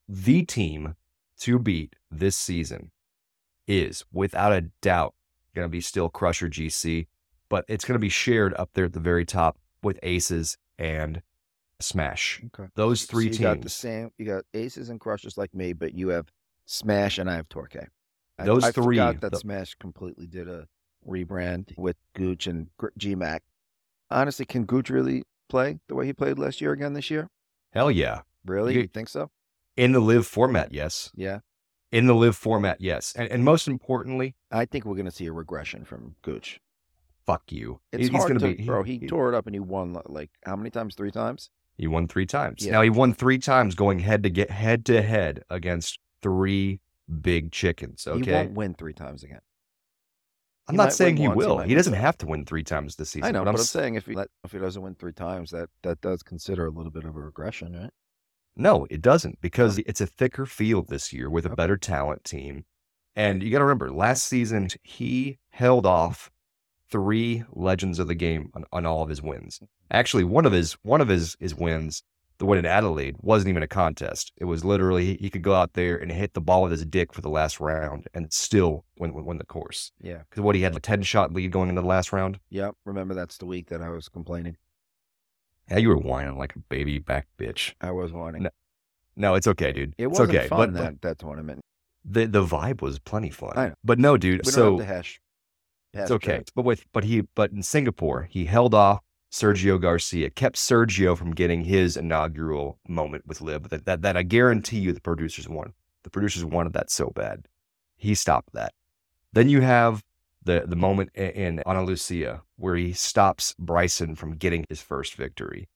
[0.10, 0.96] The team
[1.40, 2.92] to beat this season
[3.68, 5.14] is without a doubt
[5.56, 7.08] going to be still Crusher GC,
[7.50, 11.22] but it's going to be shared up there at the very top with Aces and
[11.80, 12.42] Smash.
[12.48, 12.70] Okay.
[12.76, 14.10] Those three so you got the same.
[14.18, 16.32] You got aces and crushers like me, but you have
[16.66, 17.76] Smash and I have Torque.
[18.40, 20.68] I, Those I three, forgot that the- Smash completely did a
[21.08, 23.40] rebrand with Gooch and Gr- GMAC.
[24.10, 27.30] Honestly, can Gooch really play the way he played last year again this year?
[27.72, 28.22] Hell yeah.
[28.46, 28.74] Really?
[28.76, 29.30] You- You think so?
[29.76, 31.10] In the LIV format, yes.
[31.16, 31.40] Yeah.
[31.92, 33.14] In the LIV format, yes.
[33.18, 36.60] And, and most importantly, I think we're going to see a regression from Gooch.
[37.26, 37.80] fuck you.
[37.92, 38.84] It's He- hard to, bro.
[38.84, 40.94] He, tore it up and he won like how many times?
[40.96, 41.50] Three times.
[41.78, 42.64] He won three times.
[42.66, 42.74] Yeah.
[42.74, 46.82] Now he won three times going head to get head to head against three
[47.22, 48.06] big chickens.
[48.06, 49.40] Okay, he won't win three times again.
[50.68, 51.58] I'm he not saying he he will.
[51.58, 53.28] might He doesn't have to win three times this season.
[53.28, 55.14] I know, but but I'm, I'm saying if he let, if he doesn't win three
[55.14, 57.92] times, that that does consider a little bit of a regression, right?
[58.56, 61.58] no, it doesn't because it's a thicker field this year with a Yep.
[61.58, 62.66] better talent team.
[63.16, 66.32] And you got to remember, last season he held off
[66.90, 69.60] three legends of the game on, on all of his wins.
[69.92, 72.04] Actually, one of his one of his his wins,
[72.38, 74.32] the one in Adelaide, wasn't even a contest.
[74.38, 77.14] It was literally he, could go out there and hit the ball with his dick
[77.14, 79.92] for the last round and still win win, win the course.
[80.02, 80.24] Yeah.
[80.30, 82.40] Because what he had a ten shot lead going into the last round.
[82.50, 82.76] Yep.
[82.86, 84.58] Remember that's the week that I was complaining.
[85.70, 87.74] Yeah, you were whining like a baby back bitch.
[87.80, 88.44] I was whining.
[88.44, 88.50] No,
[89.16, 89.94] No, it's okay, dude.
[89.98, 90.48] It wasn't okay.
[90.48, 91.62] fun but, that that tournament.
[92.04, 93.54] the the vibe was plenty fun.
[93.56, 93.76] I know.
[93.84, 94.46] But no, dude.
[94.46, 95.22] We so hash.
[95.94, 96.38] hash it's okay.
[96.38, 96.52] that.
[96.56, 99.02] But with but he but in Singapore, he held off
[99.34, 103.70] Sergio Garcia, kept Sergio from getting his inaugural moment with LIV.
[103.70, 105.74] That that, that I guarantee you the producers wanted.
[106.04, 107.48] The producers wanted that so bad.
[107.98, 108.74] He stopped that.
[109.32, 110.04] Then you have
[110.44, 115.68] the the moment i- in Andalucia where he stops Bryson from getting his first victory.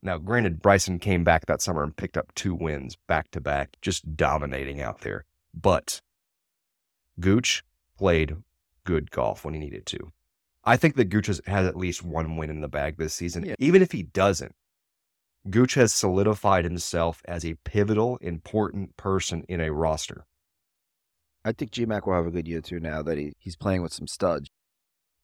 [0.00, 3.76] Now, granted, Bryson came back that summer and picked up two wins back to back,
[3.82, 5.26] just dominating out there.
[5.52, 6.00] But
[7.20, 7.62] Gooch
[7.98, 8.36] played
[8.84, 10.12] good golf when he needed to.
[10.66, 13.44] I think that Gooch has, has at least one win in the bag this season.
[13.46, 13.54] Yeah.
[13.58, 14.54] Even if he doesn't,
[15.48, 20.26] Gooch has solidified himself as a pivotal, important person in a roster.
[21.44, 23.92] I think GMAC will have a good year too now that he, he's playing with
[23.92, 24.50] some studs.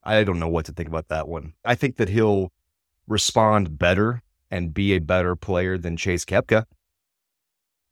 [0.05, 1.55] I don't know what to think about that one.
[1.65, 2.53] I think that he'll
[3.09, 6.67] respond better and be a better player than Chase Koepka.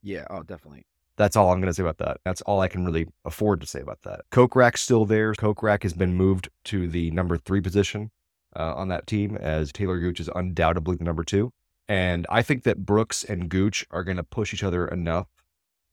[0.03, 0.85] Yeah, oh, definitely.
[1.21, 2.17] That's all I'm going to say about that.
[2.25, 4.23] That's all I can really afford to say about that.
[4.33, 5.35] Kokrak's still there.
[5.35, 8.11] Kokrak has been moved to the number three position
[8.57, 11.53] uh, on that team as Taylor Gooch is undoubtedly the number two.
[11.91, 15.27] And I think that Brooks and Gooch are going to push each other enough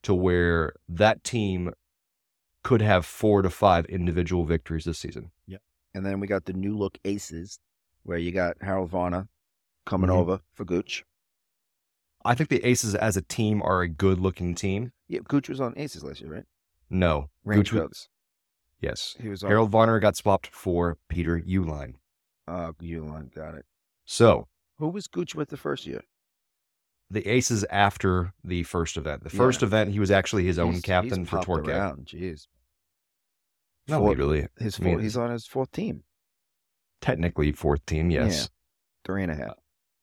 [0.03, 1.73] to where that team
[2.63, 5.31] could have four to five individual victories this season.
[5.45, 5.57] Yeah.
[5.93, 7.59] And then we got the new look aces
[8.03, 9.27] where you got Harold Varner
[9.85, 10.15] coming Mhm.
[10.15, 11.03] over for Gooch.
[12.27, 14.91] I think the Aces as a team are a good looking team.
[15.07, 16.45] Yeah, Gooch was on aces last year, right?
[16.89, 17.29] No.
[17.45, 18.09] Range Gooch was-.
[18.81, 19.15] Yes.
[19.19, 21.93] He was on Harold Varner got swapped for Peter Uihlein.
[22.47, 23.65] uh Uihlein, got it.
[24.05, 26.01] So Who was Gooch with the first year?
[27.09, 29.23] the Aces after the first event.
[29.23, 29.37] The Yeah.
[29.37, 31.67] first event, he was actually his own He's- captain he's for popped Tour Cap.
[31.69, 32.05] around.
[32.07, 32.47] Jeez.
[33.87, 34.47] No, Four- he really.
[34.59, 36.03] his I mean, he's on his fourth team.
[36.99, 38.41] Technically fourth team, yes.
[38.41, 38.47] Yeah.
[39.05, 39.55] Three and a half.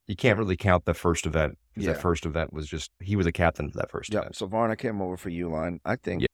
[0.06, 1.58] You can't really count the first event.
[1.76, 1.92] Yeah.
[1.92, 4.20] That first event was just he was a captain for that first Yeah.
[4.20, 4.36] event.
[4.36, 5.78] So Varner came over for Uihlein.
[5.84, 6.26] I think Yeah.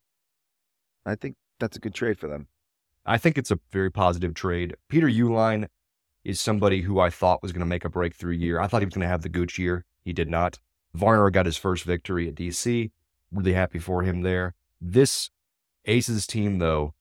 [1.06, 2.48] I think that's a good trade for them.
[3.06, 4.76] I think it's a very positive trade.
[4.88, 5.68] Peter Uihlein
[6.24, 8.61] is somebody who I thought was going to make a breakthrough year.
[8.61, 9.85] I thought he was going to have the Gooch year.
[10.04, 10.59] He did not.
[10.92, 12.90] Varner got his first victory at DC.
[13.33, 14.54] Really happy for him there.
[14.80, 15.30] This
[15.87, 16.92] Aces team, though,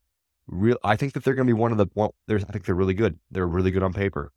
[0.47, 1.87] real I think that they're going to be one of the.
[1.95, 3.19] Well, I think they're really good.
[3.29, 4.31] They're really good on paper.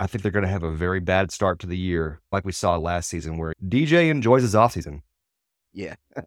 [0.00, 2.52] I think they're going to have a very bad start to the year, like we
[2.52, 5.02] saw last season, where DJ enjoys his offseason.
[5.72, 5.94] Yeah.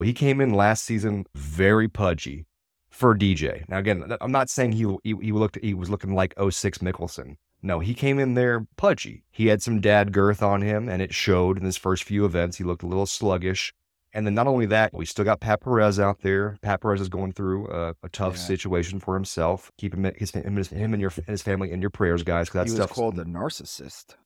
[0.00, 2.46] He came in last season very pudgy
[2.88, 3.68] for DJ.
[3.68, 7.36] Now again, I'm not saying he he, he looked he was looking like 06 Mickelson.
[7.62, 9.24] No, he came in there pudgy.
[9.32, 12.58] He had some dad girth on him, and it showed in his first few events.
[12.58, 13.74] He looked a little sluggish.
[14.14, 16.56] And then not only that, we still got Pat Perez out there.
[16.62, 18.42] Pat Perez is going through a, a tough Yeah.
[18.42, 19.70] situation for himself.
[19.76, 22.48] Keep him, his, him, his- him and your and his family in your prayers, guys.
[22.50, 24.16] That he was called a narcissist.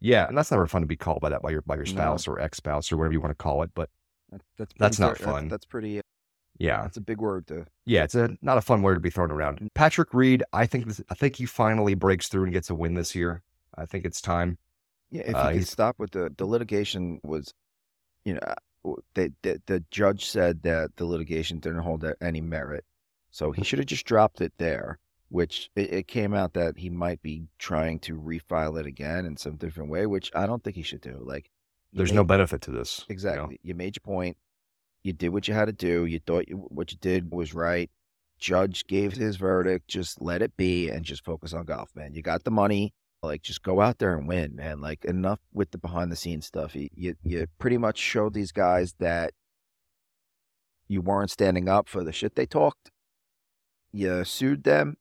[0.00, 1.90] yeah, and that's never fun to be called by that by your by your No.
[1.92, 3.70] spouse or ex spouse or whatever you want to call it.
[3.74, 3.90] But
[4.30, 5.48] That's that's, That's not fun.
[5.48, 5.98] That's, pretty.
[5.98, 6.02] Uh,
[6.58, 7.66] yeah, it's a big word to.
[7.84, 9.68] Yeah, it's a not a fun word to be thrown around.
[9.74, 12.94] Patrick Reed, I think this, I think he finally breaks through and gets a win
[12.94, 13.42] this year.
[13.76, 14.56] I think it's time.
[15.10, 17.52] Yeah, if Uh, you could stop with the the litigation was,
[18.24, 18.40] you know,
[19.14, 22.84] they, the the judge said that the litigation didn't hold any merit,
[23.30, 23.64] so he hmm.
[23.64, 24.98] should have just dropped it there.
[25.28, 29.36] Which it, it came out that he might be trying to refile it again in
[29.36, 31.18] some different way, which I don't think he should do.
[31.20, 31.50] Like,
[31.92, 33.00] There's made- no benefit to this.
[33.00, 33.14] you know?
[33.14, 33.60] exactly.
[33.64, 34.36] You made your point.
[35.02, 36.04] You did what you had to do.
[36.04, 37.90] You thought you, what you did was right.
[38.38, 39.88] Judge gave his verdict.
[39.88, 42.14] Just let it be and just focus on golf, man.
[42.14, 42.94] You got the money.
[43.22, 44.80] Like, just go out there and win, man.
[44.80, 46.76] Like, enough with the behind the scenes stuff.
[46.76, 49.32] You, you, you pretty much showed these guys that
[50.88, 52.90] you weren't standing up for the shit they talked.
[53.92, 54.96] You sued them.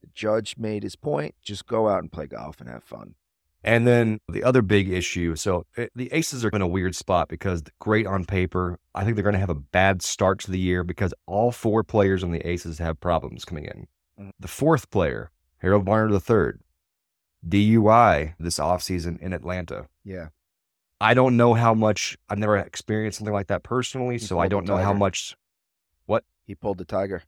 [0.00, 1.34] The judge made his point.
[1.42, 3.14] Just go out and play golf and have fun.
[3.62, 5.36] And then the other big issue.
[5.36, 8.78] So eh, the Aces are in a weird spot because great on paper.
[8.94, 11.82] I think they're going to have a bad start to the year because all four
[11.82, 13.86] players on the Aces have problems coming in.
[14.20, 14.30] Mhm.
[14.38, 16.58] The fourth player, Harold Varner III,
[17.48, 19.86] DUI this offseason in Atlanta.
[20.04, 20.28] Yeah.
[21.00, 24.48] I don't know how much I've never experienced something like that personally, He so I
[24.48, 25.36] don't know how much
[26.06, 27.22] what He pulled the tiger.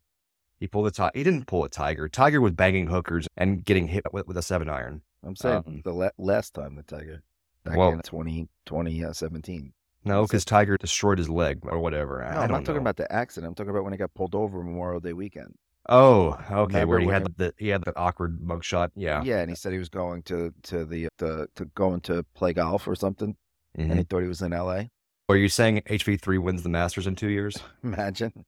[0.58, 1.12] he pulled the tiger.
[1.14, 2.08] He didn't pull a tiger.
[2.08, 5.02] Tiger was banging hookers and getting hit with, with a seven iron.
[5.22, 7.22] I'm saying Um, the la- last time the tiger
[7.64, 9.72] back Well- in 20, 2017.
[10.04, 10.32] No, That's it.
[10.32, 12.20] because Tiger destroyed his leg or whatever.
[12.20, 13.48] No, I I'm don't not talking about the accident.
[13.50, 15.56] I'm talking about when he got pulled over Memorial Day weekend.
[15.88, 16.80] Oh, okay.
[16.84, 18.90] Remember Where he had the he had that awkward mugshot.
[18.96, 19.22] Yeah.
[19.22, 22.52] Yeah, and he said he was going to to the the to going to play
[22.52, 23.36] golf or something,
[23.78, 23.90] Mhm.
[23.90, 24.90] and he thought he was in L.A.
[25.28, 27.56] Are you saying HV three wins the Masters in two years?
[27.84, 28.44] Imagine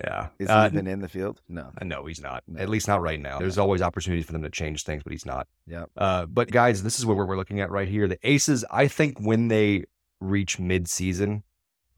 [0.00, 0.28] Yeah.
[0.38, 1.40] is Uh, he even in the field?
[1.48, 1.72] No.
[1.82, 2.42] no, he's not.
[2.46, 2.60] No.
[2.60, 3.38] At least not right now.
[3.38, 5.46] There's always opportunities for them to change things, but he's not.
[5.66, 5.84] Yeah.
[5.96, 8.08] Uh, but guys, this is what we're we're looking at right here.
[8.08, 9.84] The Aces, I think, when they
[10.20, 11.42] reach mid-season,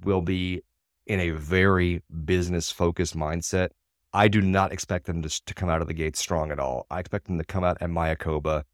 [0.03, 0.63] will be
[1.07, 3.71] in a very business-focused mindset.
[4.13, 6.87] I do not expect them to, to come out of the gate strong at all.
[6.91, 8.65] I expect them to come out at Mayakoba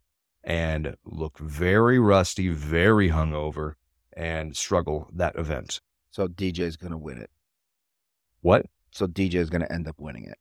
[0.42, 3.74] and look very rusty, very hungover,
[4.16, 5.81] and struggle that event.
[6.11, 7.31] So DJ's going to win it.
[8.40, 8.66] What?
[8.90, 10.38] So DJ is going to end up winning it.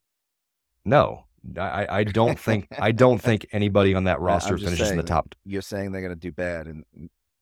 [0.86, 1.26] No,
[1.60, 5.36] I, I- don't think I don't think anybody on that roster finishes in the top.
[5.46, 6.84] You're saying they're going to do bad, and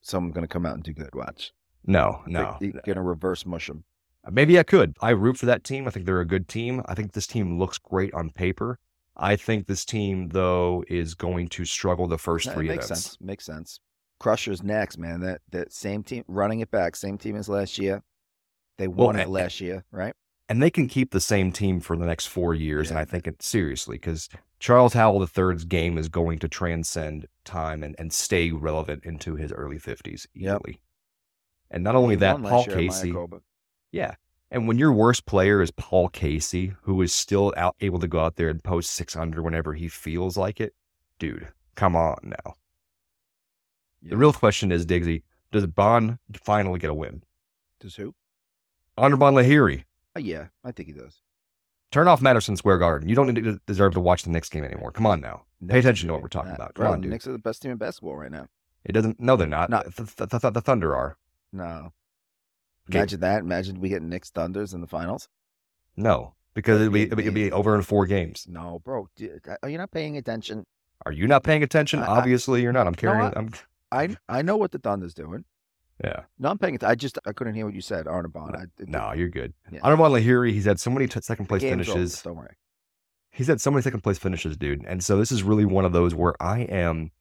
[0.01, 1.13] someone's going to come out and do good.
[1.13, 1.53] Watch.
[1.85, 2.57] No, no.
[2.59, 3.83] They're going to reverse mush them.
[4.25, 4.95] Uh, maybe I could.
[5.01, 5.87] I root for that team.
[5.87, 6.81] I think they're a good team.
[6.87, 8.79] I think this team looks great on paper.
[9.17, 13.03] I think this team, though, is going to struggle the first three makes events.
[13.03, 13.17] sense.
[13.21, 13.79] Makes sense.
[14.19, 15.21] Crushers next, man.
[15.21, 18.01] That that same team running it back, same team as last year.
[18.77, 20.13] They won Well, it last year, right?
[20.49, 22.89] and they can keep the same team for the next four years.
[22.91, 27.83] And I think it seriously because Charles Howell III's game is going to transcend time
[27.83, 30.61] and, and stay relevant into his early 50s Yep.
[30.67, 30.81] easily.
[31.71, 33.13] And not only He that, Paul Casey.
[33.95, 34.15] Yeah.
[34.51, 38.19] And when your worst player is Paul Casey, who is still out able to go
[38.19, 40.75] out there and post six under whenever he feels like it,
[41.17, 42.55] dude, come on now.
[44.01, 44.09] Yeah.
[44.09, 47.23] The real question is, Diggsy, does Bond finally get a win?
[47.79, 48.13] Does who?
[48.97, 49.85] Anirban Lahiri,
[50.17, 51.21] Oh, yeah, I think he does.
[51.91, 53.07] turn off Madison Square Garden.
[53.07, 54.91] You don't need to deserve to watch the Knicks game anymore.
[54.91, 55.43] Come on now.
[55.67, 56.75] Pay attention to what we're talking nah, about.
[56.75, 57.11] Come on, the dude.
[57.11, 58.47] Knicks are the best team in basketball right now.
[58.83, 59.19] It doesn't.
[59.19, 59.69] No, they're not.
[59.69, 59.83] No.
[59.83, 61.17] The, the, the, the Thunder are.
[61.51, 61.91] No.
[62.89, 63.39] Imagine that.
[63.41, 65.27] Imagine we get Knicks Thunders in the finals.
[65.97, 68.45] No, because it'd be, it'll be, over in four games.
[68.49, 69.07] No, bro.
[69.15, 70.65] d- uh, Are you not paying attention?
[71.05, 71.99] Are you not paying attention?
[71.99, 72.87] I- I- Obviously, you're not.
[72.87, 73.33] I'm carrying.
[73.33, 73.51] I- I'm.
[73.91, 75.45] I I know what the Thunder's doing.
[76.03, 76.23] Yeah.
[76.37, 76.91] No, I'm paying attention.
[76.91, 78.55] I just I couldn't hear what you said, Anirban.
[78.57, 79.53] I, it- No, you're good.
[79.71, 79.79] Yeah.
[79.79, 82.21] Anirban Lahiri, he's had so many t- second place game's over, finishes.
[82.21, 82.55] Don't worry.
[83.31, 84.83] He's had so many second place finishes, dude.
[84.85, 87.11] And so this is really one of those where I am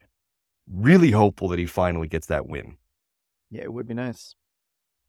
[0.69, 2.77] really hopeful that he finally gets that win.
[3.51, 4.35] Yeah, it would be nice.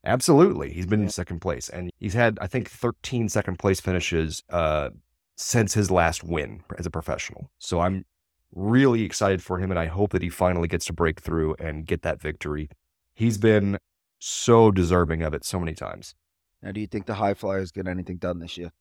[0.05, 0.71] Absolutely.
[0.71, 1.05] He's been Yeah.
[1.05, 4.89] in second place and he's had, I think, 13 second place finishes uh,
[5.35, 7.49] since his last win as a professional.
[7.57, 8.05] So I'm
[8.53, 11.85] really excited for him and I hope that he finally gets to break through and
[11.85, 12.69] get that victory.
[13.13, 13.77] He's been
[14.19, 16.15] so deserving of it so many times.
[16.61, 18.71] Now, do you think the HyFlyers get anything done this year?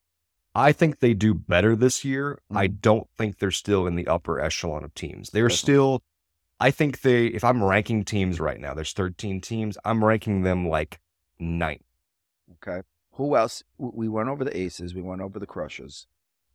[0.55, 2.39] I think they do better this year.
[2.51, 2.81] I Mhm.
[2.81, 5.31] don't think they're still in the upper echelon of teams.
[5.31, 5.57] They're Definitely.
[5.75, 6.03] still,
[6.61, 10.69] I think they, if I'm ranking teams right now, there's 13 teams, I'm ranking them
[10.69, 11.01] like
[11.39, 11.83] ninth.
[12.63, 12.83] Okay.
[13.13, 13.63] Who else?
[13.79, 14.95] We went over the Aces.
[14.95, 16.07] We went over the Crushers.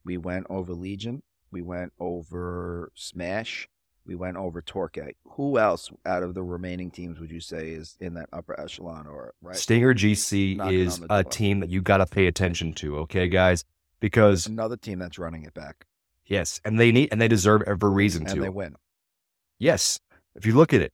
[0.03, 1.23] We went over Legion.
[1.51, 3.67] We went over Smash.
[4.05, 4.97] We went over Torque.
[5.31, 9.07] Who else out of the remaining teams would you say is in that upper echelon
[9.07, 9.55] or right?
[9.55, 13.63] Stinger GC Knocking is a team that you got to pay attention to, okay, guys?
[13.99, 15.85] Because, Another team that's running it back.
[16.25, 18.41] yes, and they need, and they deserve every reason And to.
[18.41, 18.75] they win.
[19.59, 19.99] Yes.
[20.35, 20.93] If you look at it,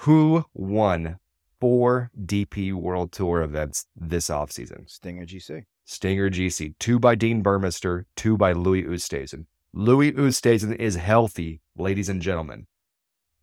[0.00, 1.18] who won
[1.66, 4.88] four DP World Tour events this offseason?
[4.88, 5.64] Stinger GC.
[5.84, 9.46] Stinger GC, two by Dean Burmester, two by Louis Oosthuizen.
[9.72, 12.68] Louis Oosthuizen is healthy, ladies and gentlemen.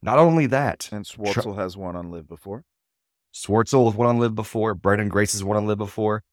[0.01, 2.63] Not only that, And Schwartzel has won on LIV before.
[3.33, 4.73] Schwartzel has won on LIV before.
[4.73, 6.23] Branden Grace has won on LIV before.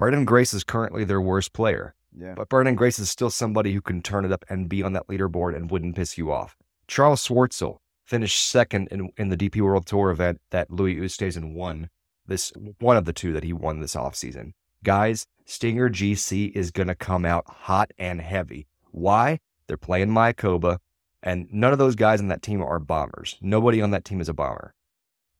[0.00, 2.34] Branden Grace is currently their worst player, Yeah.
[2.36, 5.06] but Branden Grace is still somebody who can turn it up and be on that
[5.06, 6.56] leaderboard and wouldn't piss you off.
[6.88, 7.78] Charl Schwartzel
[8.10, 11.88] finished second in, in the DP World Tour event that Louis Oosthuizen won.
[12.26, 14.52] This one of the two that he won this offseason.
[14.82, 18.66] Guys, Stinger GC is going to come out hot and heavy.
[18.90, 19.38] Why?
[19.66, 20.78] They're playing Mayakoba,
[21.22, 23.36] and none of those guys on that team are bombers.
[23.40, 24.74] Nobody on that team is a bomber.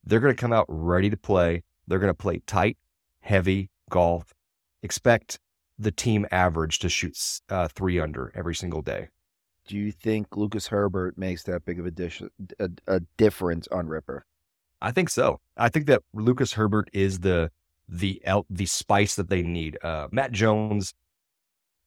[0.04, 1.64] They're going to come out ready to play.
[1.86, 2.78] They're going to play tight,
[3.20, 4.32] heavy golf.
[4.82, 5.40] Expect
[5.78, 9.08] the team average to shoot uh, three under every single day.
[9.66, 12.22] Do you think Lucas Herbert makes that big of a, dish,
[12.58, 14.24] a, a difference on Ripper?
[14.82, 15.40] I think so.
[15.56, 17.50] I think that Lucas Herbert is the
[17.88, 19.76] the el- the spice that they need.
[19.82, 20.94] Uh, Matt Jones,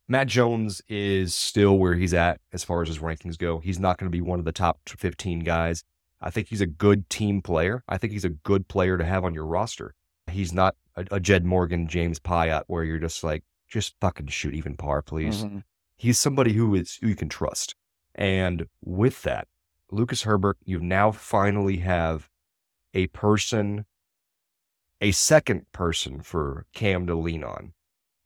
[0.07, 3.59] Matt Jones is still where he's at as far as his rankings go.
[3.59, 5.83] He's not going to be one of the top 15 guys.
[6.21, 7.83] I think he's a good team player.
[7.87, 9.93] I think he's a good player to have on your roster.
[10.29, 14.53] He's not a, a Jed Morgan, James Piot, where you're just like, just fucking shoot
[14.53, 15.43] even par, please.
[15.45, 15.63] Mhm.
[15.95, 17.75] He's somebody who is who you can trust.
[18.15, 19.47] And with that,
[19.91, 22.29] Lucas Herbert, you now finally have
[22.93, 23.85] a person,
[25.01, 27.73] a second person for Cam to lean on.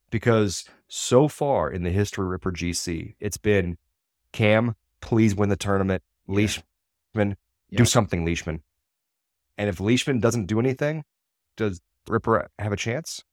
[0.10, 3.78] Because so far in the history of Ripper GC, it's been
[4.32, 6.04] Cam, please win the tournament.
[6.28, 6.64] Leishman,
[7.70, 7.78] Yeah.
[7.78, 8.64] do something, Leishman.
[9.58, 11.04] And if Leishman doesn't do anything,
[11.58, 13.24] does Ripper have a chance?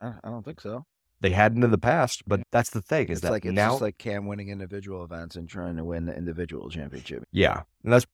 [0.00, 0.84] I I don't think so.
[1.20, 3.70] They hadn't in the past, but that's the thing is It's that like it's now
[3.70, 7.24] just like Cam winning individual events and trying to win the individual championship.
[7.32, 7.62] Yeah.
[7.82, 8.06] And that's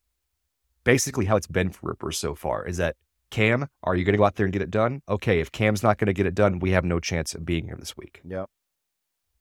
[0.84, 2.96] basically how it's been for Ripper so far is that
[3.30, 5.02] Cam, are you going to go out there and get it done?
[5.08, 5.40] Okay.
[5.40, 7.76] If Cam's not going to get it done, we have no chance of being here
[7.78, 8.22] this week.
[8.24, 8.48] Yep.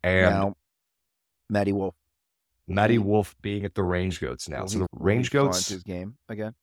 [0.03, 0.55] And now,
[1.49, 1.95] Matty Wolff.
[2.67, 4.61] Matty Wolff being at the Range Goats now.
[4.61, 6.53] will So the Range Goats, his game again.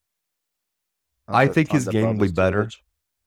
[1.28, 2.68] I think his game will be better.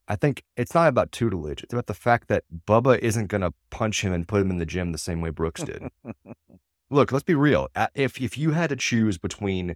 [0.08, 1.64] I think it's not about tutelage.
[1.64, 4.58] It's about the fact that Bubba isn't going to punch him and put him in
[4.58, 5.84] the gym the same way Brooks did.
[6.90, 7.70] Look, let's be real.
[7.96, 9.76] If if you had to choose between,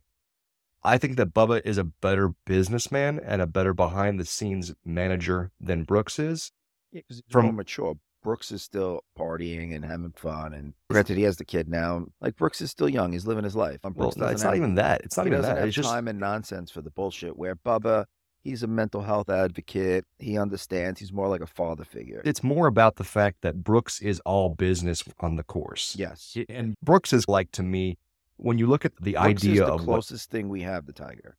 [0.84, 5.51] I think that Bubba is a better businessman and a better behind the scenes manager
[5.59, 6.51] than Brooks is.
[6.91, 7.95] Yeah, From- more mature.
[8.23, 10.53] Brooks is still partying and having fun.
[10.53, 12.07] And granted, he has the kid now.
[12.19, 13.80] Like Brooks is still young; he's living his life.
[13.84, 15.01] Well, Brooks no, doesn't it's have, not even that.
[15.05, 15.59] It's not even that.
[15.59, 17.38] It's just time and nonsense for the bullshit.
[17.38, 18.05] Where Bubba,
[18.47, 20.05] he's a mental health advocate.
[20.19, 20.99] He understands.
[20.99, 22.21] He's more like a father figure.
[22.25, 25.95] it's more about the fact that Brooks is all business on the course.
[25.97, 27.97] yes, And Brooks is like to me,
[28.37, 30.85] when you look at the Brooks idea is the of what closest thing we have
[30.85, 31.35] to Tiger.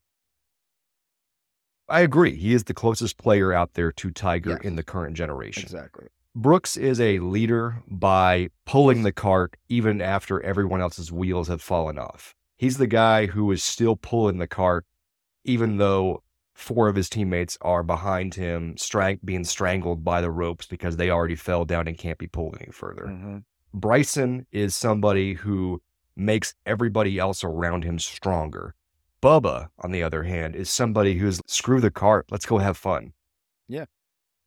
[1.89, 4.61] I agree, he is the closest player out there to Tiger Yes.
[4.63, 5.63] in the current generation.
[5.63, 6.09] Exactly.
[6.35, 11.99] Brooks is a leader by pulling the cart even after everyone else's wheels have fallen
[11.99, 12.35] off.
[12.59, 14.85] He's the guy who is still pulling the cart,
[15.45, 16.23] even though
[16.59, 21.09] four of his teammates are behind him, strang- being strangled by the ropes because they
[21.09, 23.07] already fell down and can't be pulled any further.
[23.07, 23.45] Mhm.
[23.73, 25.81] Bryson is somebody who
[26.17, 28.75] makes everybody else around him stronger.
[29.23, 33.13] Bubba, on the other hand, is somebody who's screw the cart, let's go have fun.
[33.69, 33.85] Yeah.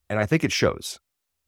[0.09, 0.99] And I think it shows.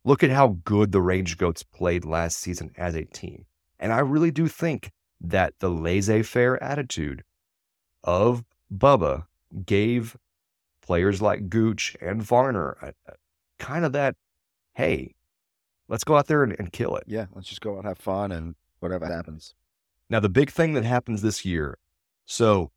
[0.06, 3.46] Look at how good the Range Goats played last season as a team.
[3.80, 7.24] And I really do think that the laissez faire attitude
[8.04, 9.26] of Bubba
[9.66, 10.16] gave
[10.84, 13.16] players like Gooch and Varner uh, uh, a, a-
[13.60, 14.16] kind of that,
[14.74, 15.16] hey,
[15.88, 17.04] let's go out there and, and kill it.
[17.08, 19.56] Yeah, let's just go out, have fun, and whatever happens.
[20.10, 21.78] Now, the big thing that happens this year
[22.26, 22.72] so,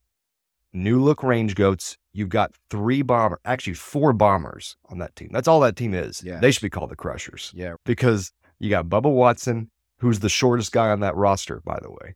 [0.72, 5.30] new look range goats, you've got three bomber, actually, four bombers on that team.
[5.32, 6.22] That's all that team is.
[6.24, 6.40] Yeah.
[6.40, 10.72] They should be called the Crushers Yeah, because you got Bubba Watson, who's the shortest
[10.72, 12.14] guy on that roster, by the way.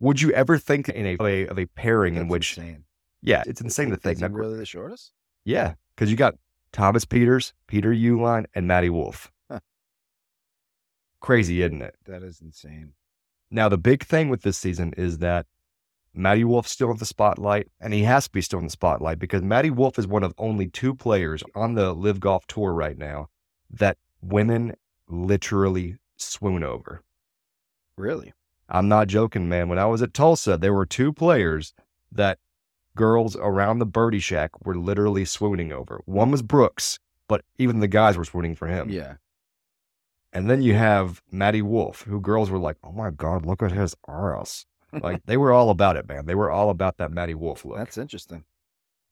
[0.00, 2.84] Would you ever think in a, of a, pairing in which, insane.
[3.24, 4.18] Yeah, it's insane to Is think.
[4.20, 5.12] Now, really the shortest?
[5.44, 6.34] Yeah, because you got
[6.72, 9.32] Thomas Pieters, Peter Uihlein, and Matty Wolff.
[9.50, 9.60] Huh.
[11.20, 11.96] Crazy, isn't it?
[12.04, 12.92] That is insane.
[13.50, 15.46] Now, the big thing with this season is that
[16.12, 19.18] Matty Wolff's still in the spotlight, and he has to be still in the spotlight
[19.18, 22.98] because Matty Wolff is one of only two players on the LIV Golf Tour right
[22.98, 23.28] now
[23.70, 24.74] that women
[25.08, 27.02] literally swoon over.
[27.96, 28.34] Really?
[28.68, 29.70] I'm not joking, man.
[29.70, 31.72] When I was at Tulsa, there were two players
[32.12, 32.38] that
[32.96, 36.00] girls around the birdie shack were literally swooning over.
[36.06, 38.90] One was Brooks, but even the guys were swooning for him.
[38.90, 39.14] Yeah.
[40.32, 43.72] And then you have Matty Wolff, who girls were like, oh my God, look at
[43.72, 44.66] his ass.
[45.02, 46.26] Like they were all about it, man.
[46.26, 47.78] They were all about that Matty Wolff look.
[47.78, 48.44] That's interesting.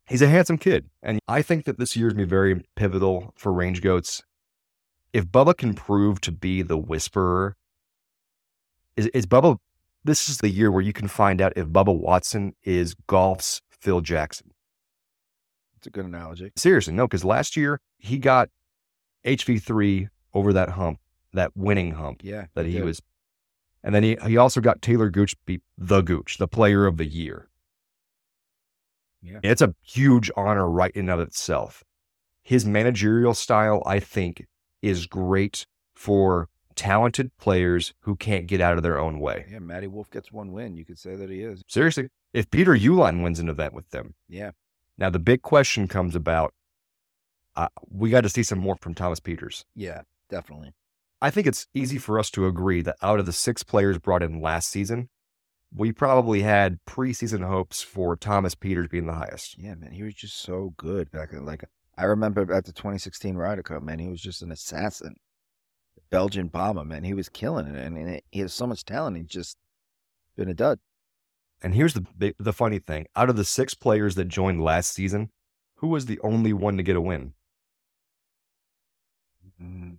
[0.07, 0.89] He's a handsome kid.
[1.03, 4.23] And I think that this year's going to be very pivotal for Range Goats.
[5.13, 7.57] If Bubba can prove to be the whisperer,
[8.97, 9.59] is, is Bubba,
[10.05, 14.01] this is the year where you can find out if Bubba Watson is golf's Phil
[14.01, 14.53] Jackson.
[15.77, 16.53] It's a good analogy.
[16.57, 18.49] Seriously, no, because last year he got
[19.27, 21.01] HV3 over that hump,
[21.33, 22.47] that winning hump Yeah.
[22.55, 22.85] that he did.
[22.85, 23.03] was.
[23.83, 27.05] And then he, he also got Taylor Gooch beat the Gooch, the player of the
[27.07, 27.49] year.
[29.21, 29.41] Yeah.
[29.43, 31.83] It's a huge honor right in and of itself.
[32.45, 34.47] His managerial style, I think,
[34.83, 39.47] is great for talented players who can't get out of their own way.
[39.51, 40.77] Yeah, Matty Wolff gets one win.
[40.77, 41.63] You could say that he is.
[41.69, 44.53] Seriously, if Peter Uihlein wins an event with them, Yeah.
[44.99, 46.55] now the big question comes about
[47.55, 49.65] uh, we got to see some more from Thomas Pieters.
[49.75, 50.73] Yeah, definitely.
[51.21, 54.23] I think it's easy for us to agree that out of the six players brought
[54.23, 55.11] in last season,
[55.75, 59.59] we probably had preseason hopes for Thomas Pieters being the highest.
[59.59, 61.45] Yeah, man, he was just so good back then.
[61.45, 61.65] Like
[61.99, 65.17] I remember at the 2016 Ryder Cup, man, he was just an assassin.
[66.11, 67.05] Belgian bomber, man.
[67.05, 69.17] He was killing it, and, and he has so much talent.
[69.17, 69.57] He's just
[70.37, 70.79] been a dud.
[71.63, 74.93] And here's the big, the funny thing: out of the six players that joined last
[74.93, 75.31] season,
[75.77, 77.35] who was the only one to get a win?
[79.61, 79.99] Mhm.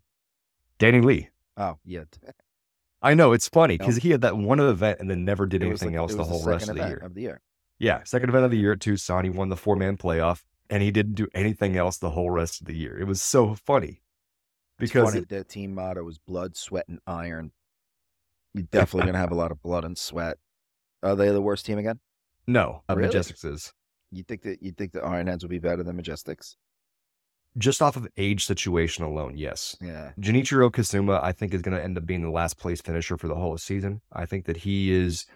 [0.78, 1.30] Danny Lee.
[1.58, 2.04] Oh yeah,
[3.02, 5.68] I know it's funny because he had that one event and then never did It
[5.68, 6.98] anything like- else the whole rest of the year.
[6.98, 7.42] Of the year.
[7.80, 10.82] Yeah, second event of the year at Tucson, he won the four man playoff, and
[10.84, 12.98] he didn't do anything else the whole rest of the year.
[13.00, 14.02] It was so funny
[14.80, 17.52] It's because funny, their team motto was blood, sweat, and iron.
[18.54, 20.38] You're definitely gonna have a lot of blood and sweat.
[21.04, 22.00] Are they the worst team again?
[22.48, 23.14] no, uh, Really?
[23.14, 23.74] Majestics is.
[24.12, 26.56] You think that you think the Ironheads will be better than Majestics?
[27.58, 29.78] just off of age situation alone, yes.
[29.80, 30.12] Yeah.
[30.20, 33.28] Jinichiro Kozuma, I think, is going to end up being the last place finisher for
[33.28, 34.02] the whole season.
[34.12, 35.28] I think that he is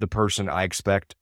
[0.00, 1.14] the person I expect.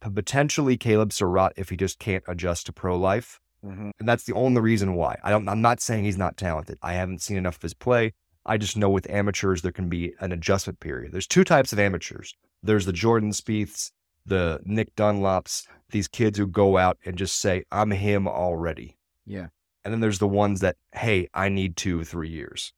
[0.00, 3.40] Potentially Caleb Surratt if he just can't adjust to pro life.
[3.62, 5.18] hmm And that's the only reason why.
[5.24, 6.78] I don't, I'm not saying he's not talented.
[6.80, 8.12] I haven't seen enough of his play.
[8.46, 11.12] I just know with amateurs, there can be an adjustment period.
[11.12, 13.92] There's two types of amateurs there's the Jordan Spieths,
[14.26, 18.96] the Nick Dunlaps, these kids who go out and just say, I'm him already.
[19.26, 19.48] Yeah.
[19.84, 22.72] And then there's the ones that, hey, I need two, three years.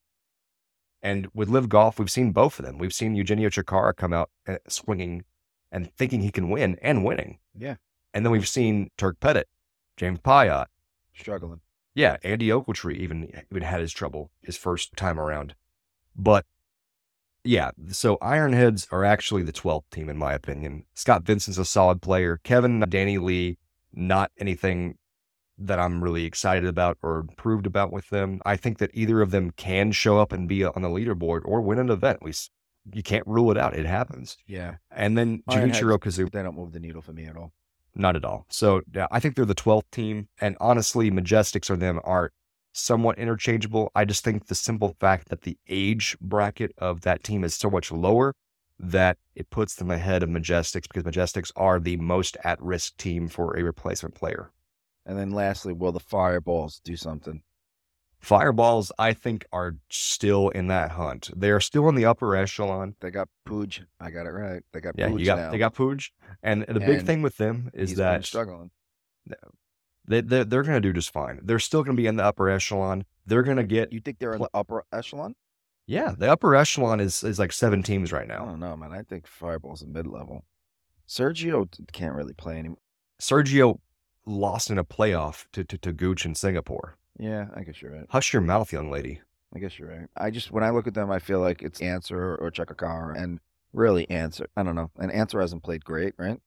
[1.03, 2.79] And with LIV Golf, we've seen both of them.
[2.79, 5.25] We've seen Eugenio Chacarra come out uh, swinging
[5.73, 7.39] and thinking he can win and winning.
[7.59, 7.77] Yeah.
[8.15, 9.49] And then we've seen Turk Pettit,
[9.97, 10.67] James Piot,
[11.15, 11.61] Struggling.
[11.95, 15.55] Yeah, Andy Ogletree even even had his trouble his first time around.
[16.17, 16.47] But
[17.45, 20.85] yeah, so Ironheads are actually the 12th team in my opinion.
[20.95, 22.41] Scott Vincent's a solid player.
[22.45, 23.59] Kevin, Danny Lee,
[23.93, 24.97] not anything
[25.59, 28.41] that I'm really excited about or improved about with them.
[28.45, 31.61] I think that either of them can show up and be on the leaderboard or
[31.61, 32.21] win an event.
[32.23, 32.33] We
[32.93, 33.77] you can't rule it out.
[33.77, 34.37] It happens.
[34.47, 34.77] Yeah.
[34.91, 37.53] And then Jinichiro Kazu, They don't move the needle for me at all.
[37.95, 38.47] not at all.
[38.49, 40.29] So yeah, I think they're the 12th team.
[40.41, 42.33] And honestly, Majestics or them are
[42.73, 43.91] somewhat interchangeable.
[43.95, 47.71] I just think the simple fact that the age bracket of that team is so
[47.71, 48.35] much lower
[48.79, 53.29] that it puts them ahead of Majestics because Majestics are the most at risk team
[53.29, 54.51] for a replacement player.
[55.07, 57.43] And then lastly, will the Fireballs do something?
[58.19, 61.31] Fireballs, I think, are still in that hunt.
[61.37, 62.95] They are still in the upper echelon.
[63.01, 63.85] They got Pooj.
[63.99, 64.63] I got it right.
[64.73, 65.51] They got Yeah, Pooj you got now.
[65.51, 66.11] they got Pooj,
[66.41, 68.71] and the big thing with them is that struggling.
[70.07, 71.41] They they're, they're going to do just fine.
[71.43, 73.05] They're still going to be in the upper echelon.
[73.27, 75.35] They're going to get You think they're in the upper echelon?
[75.87, 76.15] yeah.
[76.17, 78.45] The upper echelon is is like seven teams right I now.
[78.45, 78.93] don't know, man.
[78.93, 80.45] I think Fireball's a mid level.
[81.09, 82.79] Sergio can't really play anymore.
[83.21, 83.79] Sergio
[84.27, 86.97] lost in a playoff to to, to Gooch in Singapore.
[87.19, 88.07] Yeah, I guess you're right.
[88.09, 89.21] Hush your mouth, young lady.
[89.55, 90.09] I guess you're right.
[90.17, 93.39] I just when I look at them, I feel like it's Ancer or Chacarra, and
[93.73, 94.47] really Ancer.
[94.57, 94.91] I don't know.
[94.99, 96.41] And Ancer hasn't played great, right?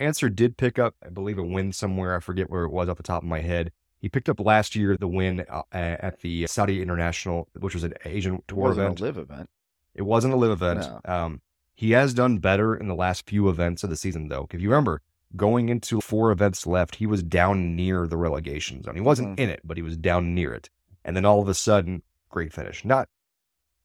[0.00, 2.16] Ancer did pick up, I believe, a win somewhere.
[2.16, 3.72] I forget where it was off the top of my head.
[3.98, 7.94] He picked up last year the win uh, at the Saudi International, which was an
[8.04, 9.00] Asian It tour wasn't event.
[9.00, 9.50] a LIV event.
[9.94, 10.86] It wasn't a LIV event.
[11.06, 11.40] Um,
[11.74, 14.46] he has done better in the last few events of the season, though.
[14.50, 15.00] If you remember,
[15.34, 18.94] going into four events left, he was down near the relegation zone.
[18.94, 19.40] He wasn't Mhm.
[19.40, 20.70] in it, but he was down near it.
[21.04, 22.84] And then all of a sudden, great finish.
[22.84, 23.08] Not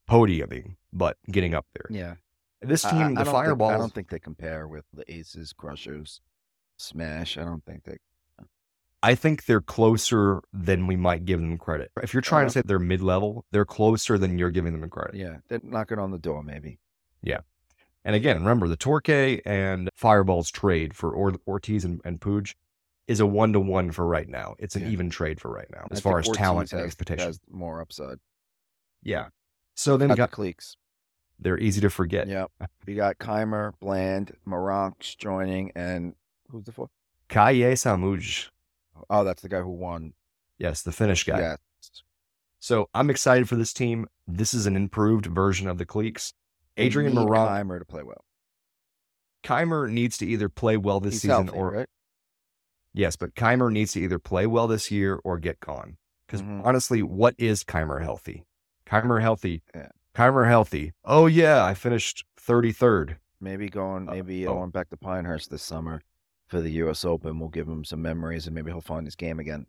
[0.10, 1.88] podiuming, but getting up there.
[1.90, 2.16] Yeah.
[2.62, 6.22] This team, I, I the Fireballs, I don't think they compare with the Aces, Crushers,
[6.78, 7.38] Smash.
[7.38, 7.98] I don't think they.
[9.04, 11.90] I think they're closer than we might give them credit.
[12.04, 12.62] If you're trying to Uh-huh.
[12.62, 15.16] say they're mid level, they're closer than you're giving them credit.
[15.16, 16.78] Yeah, they're knocking on the door, maybe.
[17.24, 17.40] Yeah.
[18.06, 22.54] And again, remember the Torque and Fireballs trade for or- Ortiz and, and Pooj
[23.08, 24.54] is a one to one for right now.
[24.60, 24.90] It's an Yeah.
[24.90, 27.26] even trade for right now I as far think as talent Ortiz and has, expectation.
[27.26, 28.20] has more upside.
[29.02, 29.30] yeah.
[29.76, 30.76] So then you got the Cleeks.
[31.42, 32.28] They're easy to forget.
[32.28, 32.46] Yeah.
[32.86, 36.14] We got Kaymer, Bland, Meronks joining, and
[36.50, 36.92] who's the fourth?
[37.30, 38.50] Kalle Samooja.
[39.10, 40.14] Oh, that's the guy who won.
[40.60, 41.40] Yes, the Finnish guy.
[41.40, 41.56] Yeah.
[42.60, 44.06] So I'm excited for this team.
[44.28, 46.34] This is an improved version of the Cleeks.
[46.78, 48.24] Adrian Meronk Kaymer to play well.
[49.44, 51.90] Kaymer needs to either play well this He's season healthy, or right?
[52.94, 55.98] Yes, but Kaymer needs to either play well this year or get gone.
[56.28, 56.64] Because Mhm.
[56.64, 58.46] honestly, what is Kaymer healthy?
[58.86, 59.64] Kaymer healthy.
[59.74, 59.90] Yeah.
[60.16, 60.94] Kaymer healthy.
[61.06, 63.18] Oh yeah, I finished 33rd.
[63.40, 64.54] Maybe going, Uh, maybe oh.
[64.54, 66.02] going back to Pinehurst this summer
[66.48, 67.04] for the U.S.
[67.06, 69.66] Open We'll give him some memories, and maybe he'll find his game again.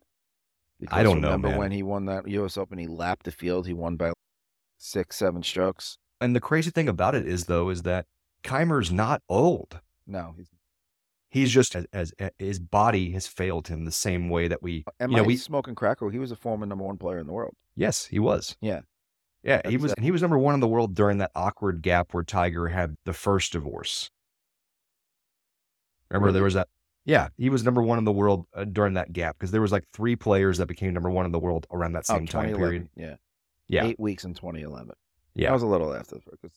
[0.80, 2.56] Because don't know, remember when he won that U.S.
[2.56, 3.66] Open, he lapped the field.
[3.66, 4.12] He won by
[4.78, 5.96] six, seven strokes.
[6.20, 8.06] And the crazy thing about it is though, is that
[8.42, 9.80] Kaymer's not old.
[10.06, 10.48] No, he's.
[11.30, 14.84] He's just as, as, as his body has failed him the same way that we
[15.00, 16.02] Am you know I we smoking crack?
[16.02, 17.54] Or he was a former number one player in the world.
[17.74, 18.80] yes he was Yeah.
[19.42, 22.22] Yeah he was he was number one in the world during that awkward gap where
[22.24, 24.10] Tiger had the first divorce.
[26.10, 26.34] Remember Really?
[26.34, 26.68] there was that
[27.04, 29.72] yeah he was number one in the world uh, during that gap because there was
[29.72, 32.54] like three players that became number one in the world around that Oh, same time
[32.54, 32.88] period.
[32.96, 33.16] Yeah.
[33.68, 33.86] Yeah.
[33.86, 34.92] Eight weeks in 2011.
[35.34, 35.48] Yeah.
[35.48, 36.16] That was a little after.
[36.30, 36.50] Because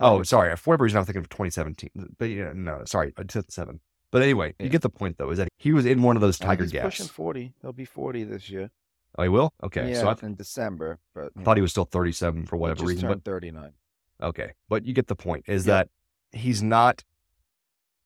[0.00, 0.56] Oh, sorry.
[0.56, 1.90] For whatever reason, I'm thinking of 2017.
[2.18, 3.80] But yeah, no, sorry, 2007.
[4.10, 5.30] But anyway, you get the point though.
[5.30, 6.84] Is that he was in one of those Tiger he's gaps?
[6.84, 7.52] pushing 40.
[7.60, 8.70] He'll be 40 this year.
[9.16, 9.52] Oh, he will.
[9.62, 10.98] Okay, yeah, so I in December.
[11.14, 13.08] But I thought know, he was still 37 for whatever just reason.
[13.08, 13.72] turned But 39.
[14.22, 15.44] okay, but you get the point.
[15.46, 15.74] Is Yeah.
[15.74, 15.88] that
[16.32, 17.04] he's not.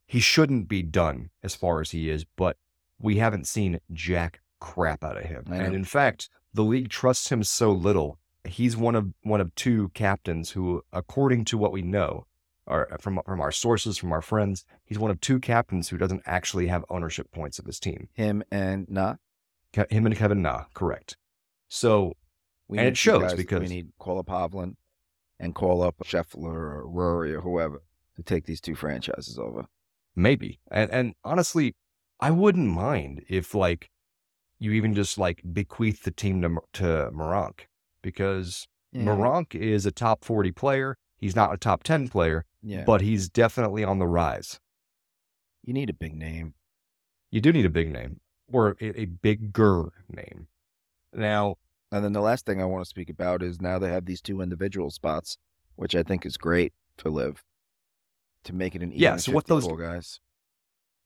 [0.07, 2.57] He shouldn't be done as far as he is, but
[2.99, 5.45] we haven't seen jack crap out of him.
[5.53, 8.19] And in fact, the league trusts him so little.
[8.45, 12.27] He's one of one of two captains who, according to what we know,
[12.67, 15.99] or uh, from from our sources, from our friends, he's one of two captains who
[15.99, 18.09] doesn't actually have ownership points of his team.
[18.15, 19.17] Him and nah.
[19.73, 21.17] Ke- Him and Kevin Na, correct.
[21.69, 22.15] So
[22.69, 23.35] We And need it shows guys.
[23.35, 24.77] because- we need call up Hovland
[25.41, 27.83] and call up Scheffler or Rory or whoever
[28.17, 29.67] to take these two franchises over.
[30.17, 31.75] maybe, and and honestly,
[32.21, 33.89] I wouldn't mind if like
[34.59, 37.67] you even just like bequeath the team to to Meronk
[38.03, 40.97] because Meronk is a top forty player.
[41.17, 44.59] He's not a top ten player, yeah, but he's definitely on the rise.
[45.63, 46.55] you need a big name.
[47.31, 48.21] You do need a big name
[48.53, 50.49] or a, a bigger name.
[51.13, 51.57] Now,
[51.91, 54.21] And then the last thing I want to speak about is now they have these
[54.21, 55.39] two individual spots,
[55.77, 57.43] which I think is great for LIV
[58.45, 60.21] to make it an even Yeah, so what those- guys.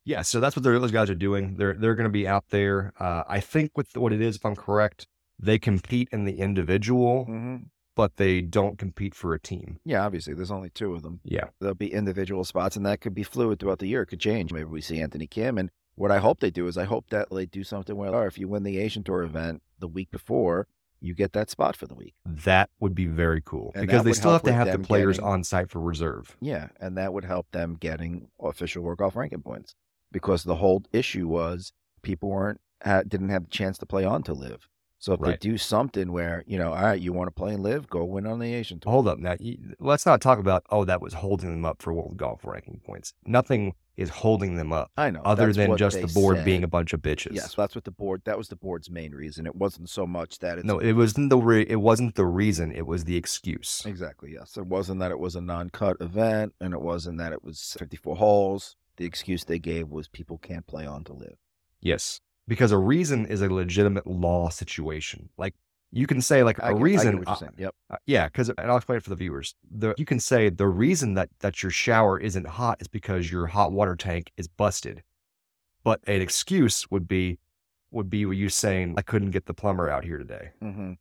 [0.05, 1.55] Yeah, so that's what those guys are doing.
[1.55, 2.93] They're they're going to be out there.
[2.99, 5.07] Uh, I think with what it is, if I'm correct,
[5.39, 7.57] they compete in the individual, Mm-hmm.
[7.95, 9.79] but they don't compete for a team.
[9.85, 11.21] Yeah, obviously, there's only two of them.
[11.23, 14.03] Yeah, There'll be individual spots, and that could be fluid throughout the year.
[14.03, 14.53] It could change.
[14.53, 15.57] Maybe we see Anthony Kim.
[15.57, 18.27] And what I hope they do is I hope that they do something where, or
[18.27, 20.67] if you win the Asian Tour event the week before,
[21.01, 22.15] you get that spot for the week.
[22.25, 25.33] that would be very cool And because they still have to have the players getting-
[25.33, 26.37] on site for reserve.
[26.41, 29.75] Yeah, and that would help them getting official work off ranking points
[30.13, 31.73] because the whole issue was
[32.03, 32.61] people weren't
[33.09, 34.69] didn't have the chance to play on to LIV.
[34.99, 35.41] So if Right.
[35.41, 38.05] they do something where you know, all right, you want to play and LIV, go
[38.05, 38.93] win on the Asian Tour.
[38.93, 39.35] Hold up, now
[39.81, 43.13] let's not talk about oh that was holding them up for world golf ranking points.
[43.27, 46.45] Nothing is holding them up I know, other than just the board said.
[46.45, 47.35] being a bunch of bitches.
[47.35, 48.23] Yes, that's what the board.
[48.25, 49.47] That was the board's main reason.
[49.47, 52.73] It wasn't so much that it's No, it wasn't the re- it wasn't the reason.
[52.73, 53.83] It was the excuse.
[53.85, 54.57] Exactly, yes.
[54.57, 57.77] It wasn't that it was a non cut event and it wasn't that it was
[57.79, 58.77] 54 holes.
[58.97, 61.37] The excuse they gave was people can't play on to LIV.
[61.81, 65.29] Yes, because a reason is a legitimate law situation.
[65.37, 65.55] Like
[65.93, 67.19] you can say like I a get- reason.
[67.19, 67.53] what you're uh, saying.
[67.59, 67.75] Yep.
[67.91, 69.55] uh, yeah, because and I'll explain it for the viewers.
[69.71, 73.47] The you can say the reason that that your shower isn't hot is because your
[73.47, 75.03] hot water tank is busted.
[75.85, 77.39] But an excuse would be
[77.91, 80.51] would be you saying I couldn't get the plumber out here today.
[80.63, 80.93] Mm-hmm.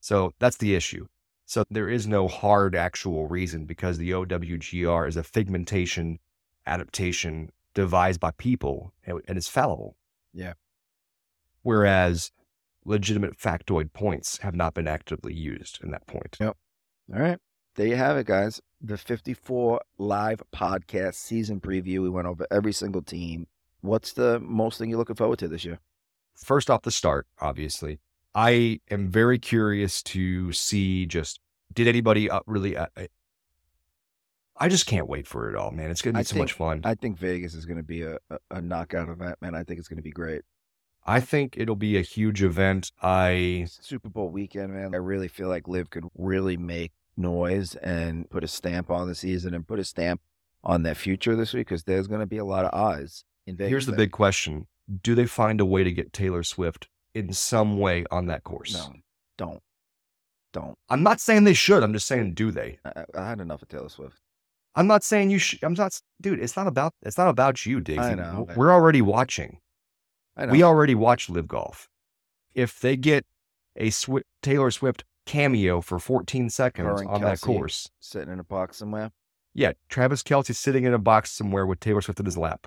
[0.00, 1.06] So that's the issue.
[1.46, 6.18] So there is no hard actual reason because the OWGR is a figmentation
[6.66, 9.96] adaptation devised by people and, and is fallible.
[10.32, 10.54] Yeah.
[11.62, 12.32] Whereas
[12.84, 16.36] legitimate factoid points have not been actively used in that point.
[16.40, 16.56] Yep.
[17.14, 17.38] All right.
[17.76, 18.60] There you have it, guys.
[18.80, 22.02] The 54 live podcast season preview.
[22.02, 23.46] We went over every single team.
[23.80, 25.80] What's the most thing you're looking forward to this year?
[26.36, 28.00] First off the start, obviously,
[28.34, 31.40] I am very curious to see just
[31.72, 32.76] did anybody uh, really.
[32.76, 32.86] Uh,
[34.56, 35.90] I just can't wait for it all, man.
[35.90, 36.80] It's going to be I so much fun.
[36.84, 39.54] I think Vegas is going to be a, a, a knockout event, man.
[39.54, 40.42] I think it's going to be great.
[41.06, 42.90] I think it'll be a huge event.
[43.02, 44.94] I Super Bowl weekend, man.
[44.94, 49.14] I really feel like LIV could really make noise and put a stamp on the
[49.14, 50.20] season and put a stamp
[50.62, 53.56] on their future this week because there's going to be a lot of eyes in
[53.56, 53.70] Vegas.
[53.70, 54.66] here's the big question:
[55.02, 58.72] Do they find a way to get Taylor Swift in some way on that course?
[58.72, 58.94] No,
[59.36, 59.60] don't,
[60.54, 60.78] don't.
[60.88, 61.82] I'm not saying they should.
[61.82, 62.78] I'm just saying, do they?
[62.84, 64.20] I, I- I had enough of Taylor Swift.
[64.74, 65.62] I'm not saying you should.
[65.62, 66.40] I'm not, dude.
[66.40, 66.94] It's not about.
[67.02, 68.02] It's not about you, Diggs.
[68.04, 68.48] I know.
[68.56, 69.58] We're already watching.
[70.50, 71.88] We already watch LIV Golf.
[72.54, 73.24] If they get
[73.76, 77.42] a Swi- Taylor Swift cameo for 14 seconds and on that Kelce.
[77.42, 79.10] course, sitting in a box somewhere.
[79.54, 82.66] yeah, Travis Kelce sitting in a box somewhere with Taylor Swift in his lap.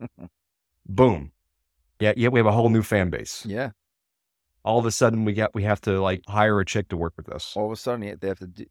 [0.86, 1.32] Boom.
[2.00, 3.44] Yeah, yeah, we have a whole new fan base.
[3.46, 3.70] Yeah.
[4.64, 7.14] All of a sudden, we got we have to like hire a chick to work
[7.16, 7.52] with us.
[7.56, 8.64] All of a sudden, they have to do,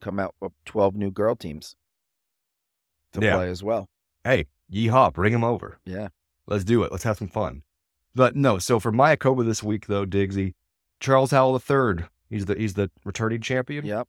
[0.00, 1.76] come out with 12 new girl teams
[3.12, 3.36] to Yeah.
[3.36, 3.88] play as well.
[4.24, 5.78] Hey, yeehaw, bring them over.
[5.84, 6.08] Yeah.
[6.48, 6.90] Let's do it.
[6.92, 7.62] Let's have some fun.
[8.16, 10.54] But no, so for Mayakoba this week though, Diggsy,
[11.00, 13.84] Charles Howell III, he's the he's the returning champion.
[13.84, 14.08] Yep.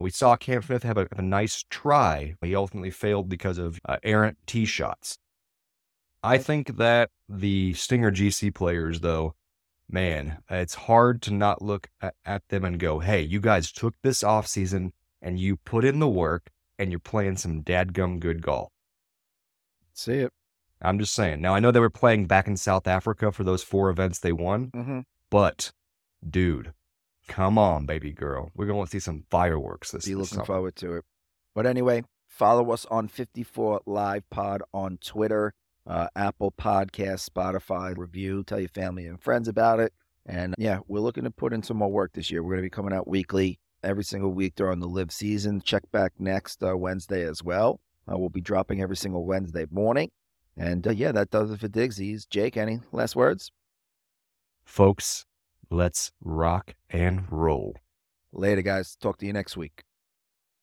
[0.00, 3.78] We saw Cam Smith have a, a nice try, but he ultimately failed because of
[3.86, 5.18] uh, errant tee shots.
[6.22, 9.34] I think that the Stinger GC players, though,
[9.86, 13.94] man, it's hard to not look at, at them and go, hey, you guys took
[14.02, 16.48] this off season and you put in the work
[16.78, 18.70] and you're playing some dadgum good golf.
[19.92, 20.32] See it.
[20.82, 21.40] I'm just saying.
[21.40, 24.32] Now, I know they were playing back in South Africa for those four events they
[24.32, 25.00] won, Mm-hmm.
[25.30, 25.72] but
[26.28, 26.72] dude,
[27.28, 28.50] come on, baby girl.
[28.54, 30.44] We're going to see some fireworks this, Be looking summer.
[30.44, 31.04] forward to it.
[31.54, 35.52] But anyway, follow us on 54 Live Pod on Twitter,
[35.86, 37.96] uh, Apple Podcast, Spotify.
[37.96, 39.92] Review, tell your family and friends about it.
[40.24, 42.42] And yeah, we're looking to put in some more work this year.
[42.42, 45.60] We're going to be coming out weekly every single week during the LIV season.
[45.60, 47.80] Check back next uh, Wednesday as well.
[48.10, 50.10] Uh, we'll be dropping every single Wednesday morning.
[50.56, 52.28] And uh, yeah, that does it for Digsies.
[52.28, 53.50] Jake, any last words?
[54.64, 55.26] Folks,
[55.70, 57.76] let's rock and roll.
[58.32, 58.96] Later, guys.
[58.96, 59.82] Talk to you next week.